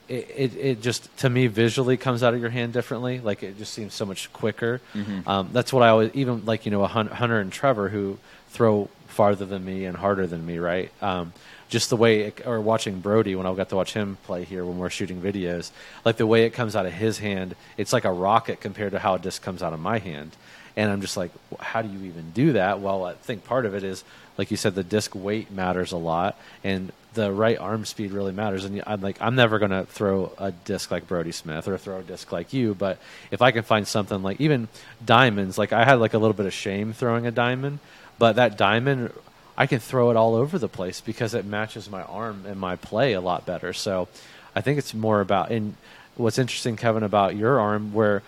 [0.09, 3.21] It, it, it just to me visually comes out of your hand differently.
[3.21, 4.81] Like it just seems so much quicker.
[5.29, 8.89] Um, that's what I always even like you know a Hunter and Trevor who throw
[9.09, 10.91] farther than me and harder than me, right?
[11.03, 11.33] Um,
[11.69, 14.65] just the way, it, or watching Brody when I got to watch him play here
[14.65, 15.71] when we're shooting videos,
[16.05, 18.99] like the way it comes out of his hand, it's like a rocket compared to
[18.99, 20.33] how a disc comes out of my hand.
[20.77, 22.81] And I'm just like, how do you even do that?
[22.81, 24.05] Well, I think part of it is,
[24.39, 28.33] like you said, the disc weight matters a lot, and the right arm speed really
[28.33, 28.65] matters.
[28.65, 31.99] And I'm like, I'm never going to throw a disc like Brody Smith or throw
[31.99, 32.99] a disc like you, but
[33.31, 34.69] if I can find something like even
[35.05, 37.81] diamonds, like I had like a little bit of shame throwing a diamond,
[38.19, 39.13] but that diamond
[39.59, 42.77] I can throw it all over the place because it matches my arm and my
[42.77, 43.73] play a lot better.
[43.73, 44.07] So
[44.55, 45.75] I think it's more about and
[46.15, 48.23] what's interesting, Kevin, about your arm where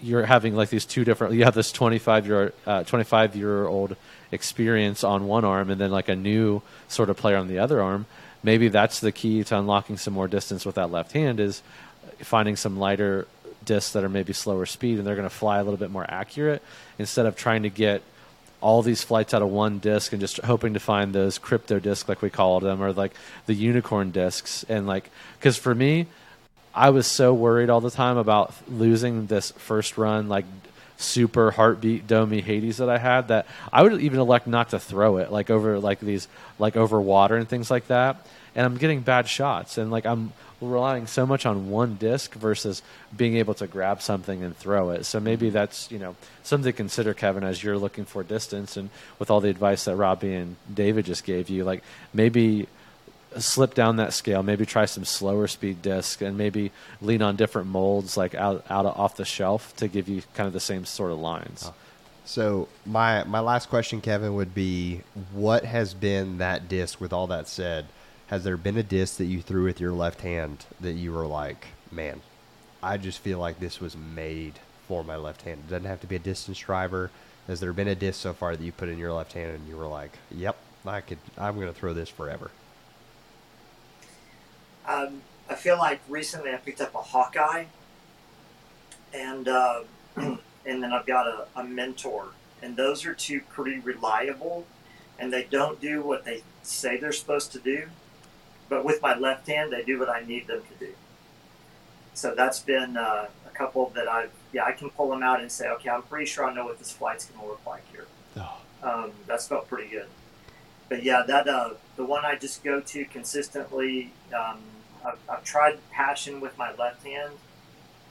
[0.00, 1.34] you're having like these two different.
[1.34, 3.96] You have this 25 year uh, 25 year old
[4.32, 7.82] experience on one arm, and then like a new sort of player on the other
[7.82, 8.06] arm.
[8.42, 11.62] Maybe that's the key to unlocking some more distance with that left hand is
[12.20, 13.26] finding some lighter
[13.64, 16.06] discs that are maybe slower speed, and they're going to fly a little bit more
[16.08, 16.62] accurate
[16.98, 18.02] instead of trying to get
[18.60, 22.08] all these flights out of one disc and just hoping to find those crypto discs
[22.08, 23.12] like we call them or like
[23.46, 26.06] the unicorn discs and like because for me
[26.74, 30.44] i was so worried all the time about losing this first run like
[30.98, 35.16] super heartbeat domey hades that i had that i would even elect not to throw
[35.16, 36.28] it like over like these
[36.58, 40.32] like over water and things like that and i'm getting bad shots and like i'm
[40.60, 42.82] relying so much on one disc versus
[43.16, 45.04] being able to grab something and throw it.
[45.04, 45.54] So maybe mm-hmm.
[45.54, 49.40] that's you know something to consider, Kevin, as you're looking for distance and with all
[49.40, 51.64] the advice that Robbie and David just gave you.
[51.64, 51.82] Like
[52.12, 52.66] maybe
[53.36, 54.42] slip down that scale.
[54.42, 58.86] Maybe try some slower speed disc and maybe lean on different molds like out out
[58.86, 61.64] of, off the shelf to give you kind of the same sort of lines.
[61.66, 61.74] Oh.
[62.24, 65.02] So my my last question, Kevin, would be:
[65.32, 67.00] What has been that disc?
[67.00, 67.86] With all that said
[68.28, 71.26] has there been a disc that you threw with your left hand that you were
[71.26, 72.20] like, man,
[72.82, 74.54] I just feel like this was made
[74.86, 75.62] for my left hand?
[75.66, 77.10] It doesn't have to be a distance driver.
[77.46, 79.66] Has there been a disc so far that you put in your left hand and
[79.66, 82.50] you were like, yep, I could, I'm going to throw this forever?
[84.88, 87.66] Um, I feel like recently I picked up a Hawkeye,
[89.14, 89.82] and uh,
[90.16, 92.28] and then I've got a, a mentor,
[92.62, 94.66] and those are two pretty reliable,
[95.18, 97.88] and they don't do what they say they're supposed to do
[98.68, 100.92] but with my left hand, they do what I need them to do.
[102.14, 105.50] So that's been uh, a couple that I, yeah, I can pull them out and
[105.50, 108.06] say, okay, I'm pretty sure I know what this flight's going to look like here.
[108.36, 108.58] Oh.
[108.82, 110.06] Um, that's felt pretty good.
[110.88, 114.12] But yeah, that uh, the one I just go to consistently.
[114.36, 114.58] Um,
[115.04, 117.32] I've, I've tried passion with my left hand,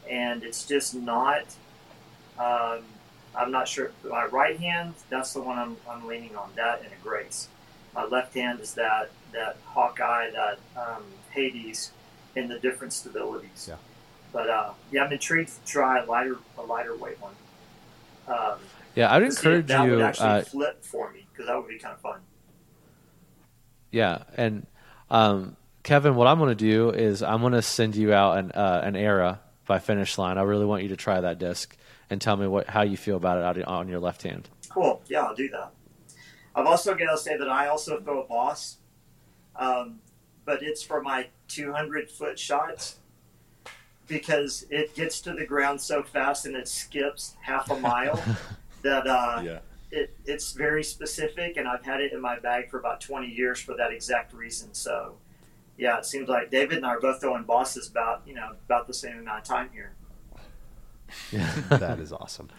[0.10, 1.46] and it's just not.
[2.40, 2.84] Um,
[3.36, 3.92] I'm not sure.
[4.10, 6.50] My right hand, that's the one I'm, I'm leaning on.
[6.56, 7.50] That and a grace.
[7.94, 11.92] My left hand is that that Hawkeye, that um, Hades,
[12.36, 13.68] in the different stabilities.
[13.68, 13.76] Yeah.
[14.32, 17.34] But uh, yeah, I'm intrigued to try a lighter a lighter weight one.
[18.28, 18.60] Um,
[18.96, 19.90] yeah, I'd encourage that you.
[19.92, 22.20] That would actually uh, flip for me because that would be kind of fun.
[23.92, 24.68] Yeah, and
[25.10, 25.57] um,
[25.88, 28.82] Kevin, what I'm going to do is I'm going to send you out an uh,
[28.84, 30.38] an era by Finish Line.
[30.38, 31.78] I really want you to try that disc
[32.10, 34.50] and tell me what how you feel about it on your left hand.
[34.68, 35.02] Cool.
[35.08, 35.72] Yeah, I'll do that.
[36.54, 38.80] I'm also going to say that I also throw a boss,
[39.56, 40.00] um,
[40.44, 42.98] but it's for my 200 foot shots
[44.08, 48.22] because it gets to the ground so fast and it skips half a mile
[48.82, 49.60] that uh, yeah.
[49.92, 51.56] it, it's very specific.
[51.56, 54.74] And I've had it in my bag for about 20 years for that exact reason.
[54.74, 55.16] So,
[55.78, 58.88] yeah, it seems like David and I are both throwing bosses about you know about
[58.88, 59.94] the same amount of time here.
[61.32, 62.50] Yeah, that is awesome.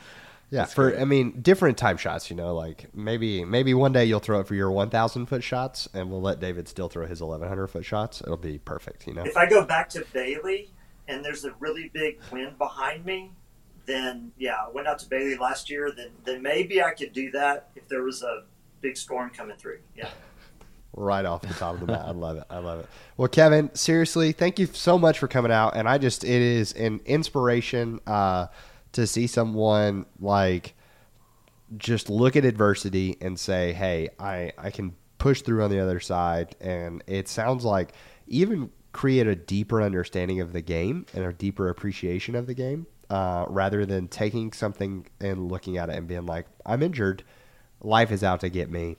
[0.51, 1.03] Yeah, That's for great.
[1.03, 2.31] I mean different type shots.
[2.31, 5.43] You know, like maybe maybe one day you'll throw it for your one thousand foot
[5.43, 8.23] shots, and we'll let David still throw his eleven hundred foot shots.
[8.23, 9.07] It'll be perfect.
[9.07, 10.71] You know, if I go back to Bailey
[11.07, 13.33] and there's a really big wind behind me,
[13.85, 15.91] then yeah, I went out to Bailey last year.
[15.95, 18.45] Then then maybe I could do that if there was a
[18.81, 19.81] big storm coming through.
[19.95, 20.09] Yeah.
[20.93, 22.05] Right off the top of the bat.
[22.07, 22.45] I love it.
[22.51, 22.87] I love it.
[23.17, 25.77] Well, Kevin, seriously, thank you so much for coming out.
[25.77, 28.01] And I just, it is an inspiration.
[28.07, 28.47] Uh,
[28.93, 30.75] to see someone like
[31.77, 36.01] just look at adversity and say, "Hey, I I can push through on the other
[36.01, 37.93] side." And it sounds like
[38.27, 42.87] even create a deeper understanding of the game and a deeper appreciation of the game,
[43.11, 47.23] uh, rather than taking something and looking at it and being like, "I'm injured,
[47.81, 48.97] life is out to get me."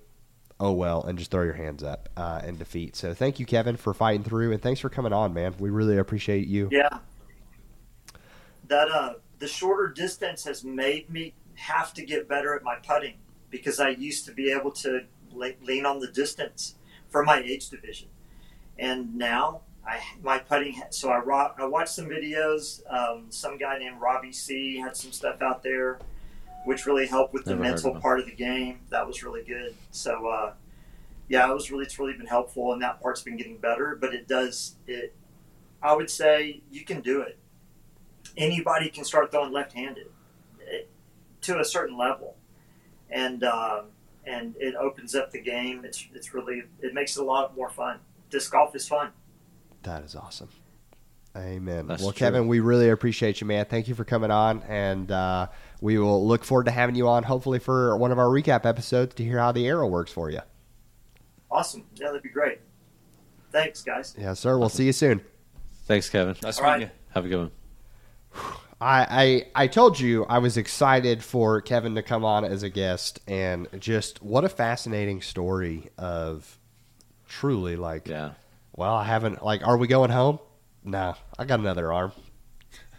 [0.60, 2.95] Oh well, and just throw your hands up uh, and defeat.
[2.95, 5.55] So thank you, Kevin, for fighting through, and thanks for coming on, man.
[5.57, 6.68] We really appreciate you.
[6.70, 6.99] Yeah,
[8.68, 13.16] that uh, the shorter distance has made me have to get better at my putting
[13.49, 15.01] because I used to be able to
[15.34, 16.76] lean on the distance
[17.10, 18.10] for my age division,
[18.78, 20.82] and now I my putting.
[20.89, 21.22] So I
[21.57, 22.82] I watched some videos.
[22.91, 25.99] Um, some guy named Robbie C had some stuff out there,
[26.66, 28.80] which really helped with the Never mental part of the game.
[28.89, 29.76] That was really good.
[29.91, 30.53] So uh,
[31.28, 33.97] yeah, it was really it's really been helpful, and that part's been getting better.
[33.99, 35.16] But it does it.
[35.82, 37.39] I would say you can do it
[38.38, 40.07] anybody can start throwing left-handed.
[41.41, 42.36] to a certain level,
[43.10, 43.84] and uh,
[44.26, 45.86] and it opens up the game.
[45.86, 47.99] It's it's really it makes it a lot more fun.
[48.30, 49.12] Disc golf is fun.
[49.84, 50.49] That is awesome.
[51.38, 51.88] Amen.
[51.88, 52.20] That's well, true.
[52.20, 53.66] Kevin, we really appreciate you, man.
[53.66, 55.47] Thank you for coming on, and uh,
[55.82, 59.15] we will look forward to having you on, hopefully for one of our recap episodes
[59.15, 60.41] to hear how the Era works for you.
[61.51, 61.86] Awesome.
[61.95, 62.59] Yeah, that'd be great.
[63.51, 64.15] Thanks, guys.
[64.17, 64.57] Yeah, sir.
[64.57, 65.21] We'll see you soon.
[65.86, 66.36] Thanks, Kevin.
[66.43, 66.93] Nice All meeting right.
[66.93, 67.13] you.
[67.13, 67.51] Have a good one.
[68.82, 72.69] I, I I told you I was excited for Kevin to come on as a
[72.69, 76.59] guest, and just what a fascinating story of
[77.27, 78.07] truly like.
[78.07, 78.34] Yeah.
[78.75, 79.67] Well, I haven't like.
[79.67, 80.39] Are we going home?
[80.84, 82.11] No, I got another arm.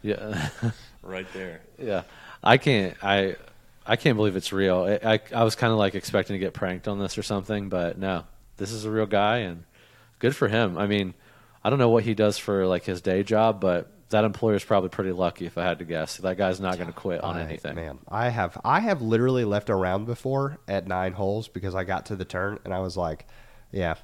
[0.03, 0.49] Yeah.
[1.03, 1.63] Right there.
[1.79, 2.03] Yeah,
[2.43, 2.97] I can't.
[3.03, 3.37] I
[3.87, 4.99] I can't believe it's real.
[5.03, 7.69] I I, I was kind of like expecting to get pranked on this or something,
[7.69, 8.25] but no,
[8.57, 9.65] this is a real guy, and
[10.19, 10.79] good for him.
[10.79, 11.15] I mean,
[11.65, 14.65] I don't know what he does for like his day job, but that employer is
[14.65, 16.17] probably pretty lucky, if I had to guess.
[16.17, 17.77] That guy's not going to quit on I- anything.
[17.77, 21.85] Man, I have I have literally left a round before at nine holes because I
[21.85, 23.27] got to the turn and I was like,
[23.71, 23.95] yeah,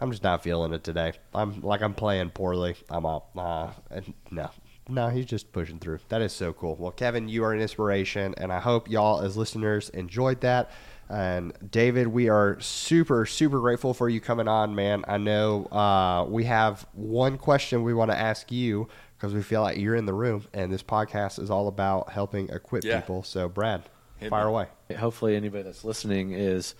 [0.00, 1.12] I'm just not feeling it today.
[1.34, 2.76] I'm like I'm playing poorly.
[2.88, 3.30] I'm up.
[3.36, 4.50] Uh, and no.
[4.90, 6.00] No, he's just pushing through.
[6.08, 6.76] That is so cool.
[6.76, 10.70] Well, Kevin, you are an inspiration, and I hope y'all as listeners enjoyed that.
[11.08, 15.04] And David, we are super, super grateful for you coming on, man.
[15.08, 19.60] I know uh, we have one question we want to ask you because we feel
[19.62, 23.00] like you're in the room, and this podcast is all about helping equip Yeah.
[23.00, 23.22] people.
[23.22, 23.82] So, Brad,
[24.18, 24.50] Hit fire me.
[24.50, 24.66] away.
[24.96, 26.74] hopefully anybody that's listening is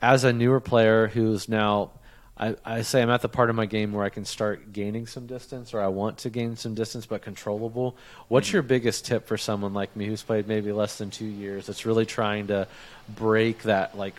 [0.00, 1.90] as a newer player who's now
[2.38, 5.06] I, I say I'm at the part of my game where I can start gaining
[5.06, 7.96] some distance or I want to gain some distance but controllable.
[8.28, 8.56] What's hmm.
[8.56, 11.84] your biggest tip for someone like me who's played maybe less than two years that's
[11.84, 12.68] really trying to
[13.08, 14.14] break that like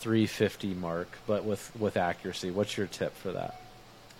[0.00, 2.50] 350 mark but with, with accuracy?
[2.50, 3.60] What's your tip for that?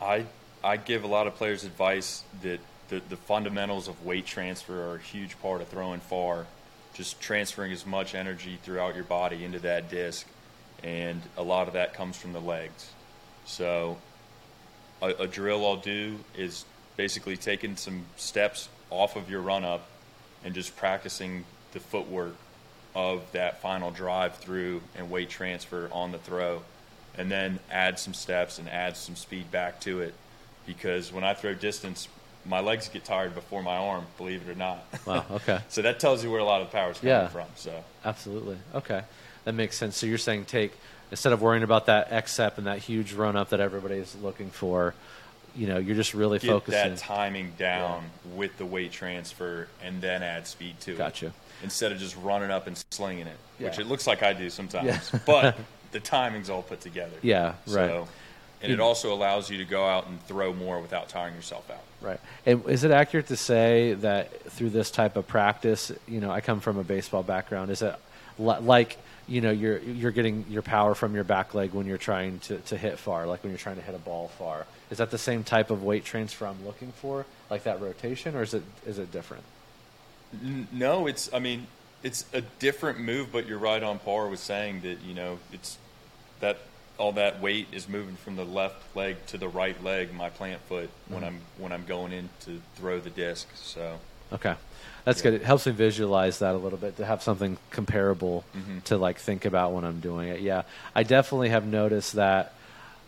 [0.01, 0.27] I
[0.63, 4.97] I give a lot of players advice that the, the fundamentals of weight transfer are
[4.97, 6.47] a huge part of throwing far.
[6.95, 10.27] Just transferring as much energy throughout your body into that disc,
[10.83, 12.91] and a lot of that comes from the legs.
[13.53, 13.97] So,
[15.01, 16.65] a, a drill I'll do is
[16.97, 19.87] basically taking some steps off of your run up
[20.45, 22.35] and just practicing the footwork
[22.95, 26.63] of that final drive through and weight transfer on the throw
[27.17, 30.15] and then add some steps and add some speed back to it
[30.67, 32.07] because when I throw distance,
[32.45, 34.85] my legs get tired before my arm, believe it or not.
[35.07, 35.61] Wow, okay.
[35.69, 37.29] so that tells you where a lot of the power is coming Yeah.
[37.29, 37.47] from.
[37.57, 38.59] So Absolutely.
[38.75, 39.03] Okay.
[39.45, 39.97] That makes sense.
[39.97, 40.73] So you're saying take
[41.11, 44.95] instead of worrying about that X-step and that huge run up that everybody's looking for,
[45.55, 46.91] you know, you're just really get focusing.
[46.91, 48.05] that timing down
[48.35, 50.99] with the weight transfer and then add speed to it.
[50.99, 51.33] Gotcha.
[51.63, 54.87] Instead of just running up and slinging it, which it looks like I do sometimes.
[55.13, 55.21] Yeah.
[55.27, 55.59] but
[55.91, 57.17] the timing's all put together.
[57.23, 57.89] Yeah, right.
[57.89, 58.09] So,
[58.61, 61.83] and it also allows you to go out and throw more without tiring yourself out.
[62.01, 62.21] Right.
[62.45, 66.41] And is it accurate to say that through this type of practice, you know, I
[66.41, 67.71] come from a baseball background.
[67.71, 67.95] Is it
[68.39, 68.99] like
[69.29, 72.59] you know you're you're getting your power from your back leg when you're trying to,
[72.59, 74.67] to hit far, like when you're trying to hit a ball far?
[74.91, 78.43] Is that the same type of weight transfer I'm looking for, like that rotation, or
[78.43, 79.45] is it is it different?
[80.73, 81.33] No, it's.
[81.33, 81.67] I mean,
[82.03, 85.01] it's a different move, but you're right on par with saying that.
[85.03, 85.79] You know, it's
[86.41, 86.59] that
[86.99, 90.61] all that weight is moving from the left leg to the right leg, my plant
[90.63, 91.27] foot, when mm-hmm.
[91.27, 93.49] I'm when I'm going in to throw the disc.
[93.55, 93.99] So
[94.33, 94.55] Okay,
[95.05, 95.35] that's good.
[95.35, 98.45] It helps me visualize that a little bit to have something comparable
[98.87, 100.41] to like think about when I'm doing it.
[100.41, 100.63] Yeah,
[100.95, 102.53] I definitely have noticed that.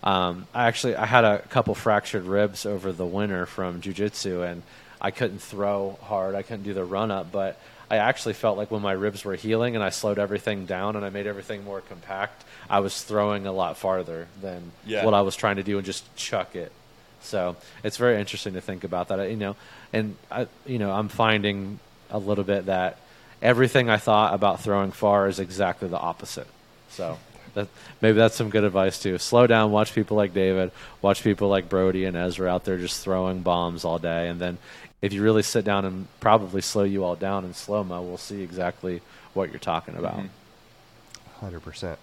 [0.03, 4.63] Um, I actually I had a couple fractured ribs over the winter from jujitsu, and
[5.01, 6.35] I couldn't throw hard.
[6.35, 7.61] I couldn't do the run up, but
[7.91, 11.05] I actually felt like when my ribs were healing and I slowed everything down and
[11.05, 15.05] I made everything more compact, I was throwing a lot farther than Yeah.
[15.05, 16.71] what I was trying to do and just chuck it.
[17.23, 19.57] So it's very interesting to think about that, you know.
[19.93, 21.81] And I, you know, I'm finding
[22.11, 22.99] a little bit that
[23.43, 26.47] everything I thought about throwing far is exactly the opposite.
[26.91, 27.19] So
[27.55, 27.69] that,
[28.01, 29.19] maybe that's some good advice too.
[29.19, 30.71] Slow down, watch people like David,
[31.03, 34.59] watch people like Brody and Ezra out there just throwing bombs all day, and then
[35.03, 38.19] if you really sit down and probably slow you all down in slow mo, we'll
[38.19, 39.01] see exactly
[39.33, 40.17] what you're talking about.
[40.17, 41.41] Mm-hmm.
[41.41, 41.99] Hundred percent.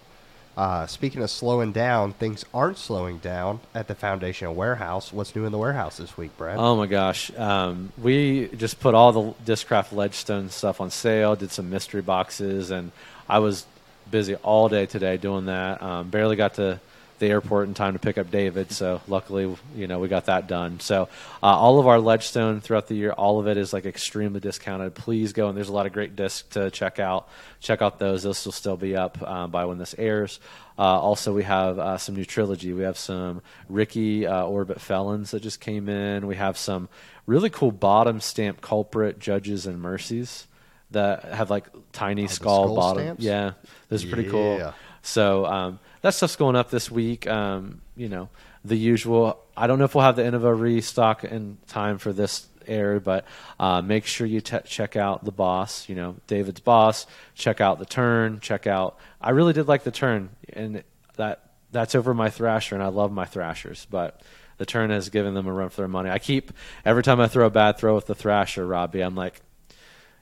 [0.58, 5.12] Uh, speaking of slowing down, things aren't slowing down at the Foundation Warehouse.
[5.12, 6.56] What's new in the warehouse this week, Brad?
[6.58, 7.30] Oh my gosh.
[7.38, 12.72] Um, we just put all the Discraft Ledgestone stuff on sale, did some mystery boxes,
[12.72, 12.90] and
[13.28, 13.66] I was
[14.10, 15.80] busy all day today doing that.
[15.80, 16.80] Um, barely got to
[17.18, 20.46] the airport in time to pick up David, so luckily, you know, we got that
[20.46, 20.80] done.
[20.80, 21.04] So
[21.42, 24.94] uh, all of our Ledgestone throughout the year, all of it is like extremely discounted.
[24.94, 27.28] Please go, and there's a lot of great discs to check out.
[27.60, 30.40] Check out those; those will still be up uh, by when this airs.
[30.78, 32.72] Uh, also, we have uh, some new trilogy.
[32.72, 36.26] We have some Ricky uh, Orbit Felons that just came in.
[36.26, 36.88] We have some
[37.26, 40.46] really cool bottom stamp culprit judges and mercies
[40.92, 43.02] that have like tiny Oh, skull, skull bottom.
[43.02, 43.22] stamps?
[43.24, 43.52] Yeah,
[43.88, 44.30] those are pretty Yeah.
[44.30, 44.72] cool.
[45.02, 47.26] So um, that stuff's going up this week.
[47.26, 48.28] Um, you know,
[48.64, 49.40] the usual.
[49.56, 53.24] I don't know if we'll have the Innova restock in time for this air, but
[53.58, 55.88] uh, make sure you te- check out the boss.
[55.88, 57.06] You know, David's boss.
[57.34, 58.40] Check out the Tern.
[58.40, 58.98] Check out.
[59.20, 60.82] I really did like the Tern, and
[61.16, 61.42] that
[61.72, 64.20] that's over my Thrasher, and I love my Thrashers, but.
[64.58, 66.10] The Tern has given them a run for their money.
[66.10, 66.50] I keep
[66.84, 69.02] every time I throw a bad throw with the Thrasher, Robbie.
[69.02, 69.40] I'm like,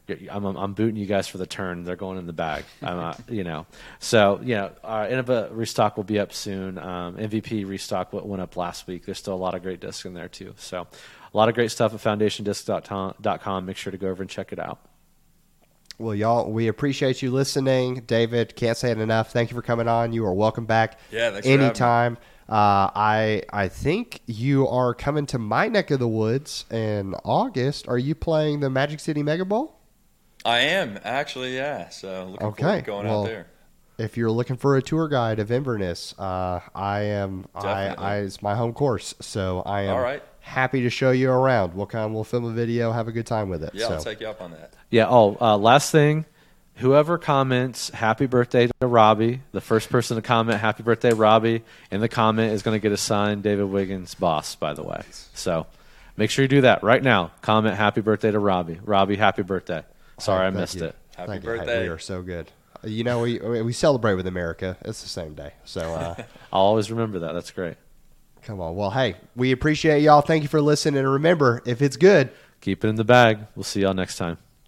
[0.09, 1.85] I'm, I'm, I'm booting you guys for the Tern.
[1.85, 2.65] They're going in the bag.
[2.83, 3.67] I'm not, you know.
[3.99, 6.79] So, you know, our Innova restock will be up soon.
[6.79, 9.07] Um, MVP restock went went up last week.
[9.07, 10.55] There's still a lot of great discs in there, too.
[10.57, 10.87] So,
[11.33, 13.67] a lot of great stuff at foundationdisc.com.
[13.67, 14.79] Make sure to go over and check it out.
[15.99, 18.03] Well, y'all, we appreciate you listening.
[18.07, 19.33] David, can't say it enough.
[19.33, 20.13] Thank you for coming on.
[20.13, 20.99] You are welcome back.
[21.11, 22.19] Yeah, thanks for anytime.
[22.49, 27.89] Uh, I I think you are coming to my neck of the woods in August.
[27.89, 29.77] Are you playing the Magic City Mega Bowl?
[30.47, 31.89] I am actually, yeah.
[31.89, 33.47] So looking Okay, forward to going well, out there.
[33.99, 37.47] If you're looking for a tour guide of Inverness, uh, I am.
[37.55, 38.05] I, Definitely.
[38.05, 40.23] I it's my home course, so I am All right.
[40.41, 41.75] happy to show you around.
[41.75, 42.13] We'll come.
[42.13, 42.93] We'll film a video.
[42.93, 43.71] Have a good time with it.
[43.73, 43.95] Yeah, so.
[43.95, 44.75] I'll take you up on that.
[44.91, 45.07] Yeah.
[45.09, 46.27] Oh, uh, last thing.
[46.77, 52.01] Whoever comments "Happy Birthday" to Robbie, the first person to comment "Happy Birthday, Robbie" in
[52.03, 54.55] the comment is going to get a signed David Wiggins boss.
[54.57, 55.01] By the way,
[55.33, 55.67] so
[56.19, 57.31] make sure you do that right now.
[57.41, 58.79] Comment "Happy Birthday" to Robbie.
[58.85, 59.83] Robbie, happy birthday.
[60.19, 60.85] Sorry, I missed you.
[60.85, 60.97] it.
[61.17, 61.51] Happy Thank you.
[61.51, 61.83] Birthday.
[61.85, 62.51] we are so good.
[62.85, 64.77] You know, we we celebrate with America.
[64.83, 65.53] It's the same day.
[65.65, 66.15] So uh,
[66.53, 67.33] I'll always remember that.
[67.33, 67.77] That's great.
[68.43, 68.77] come on.
[68.77, 70.21] Well, hey, we appreciate y'all.
[70.21, 70.99] Thank you for listening.
[70.99, 73.41] And remember, if it's good, Keep it in the bag.
[73.55, 74.39] We'll see y'all next time.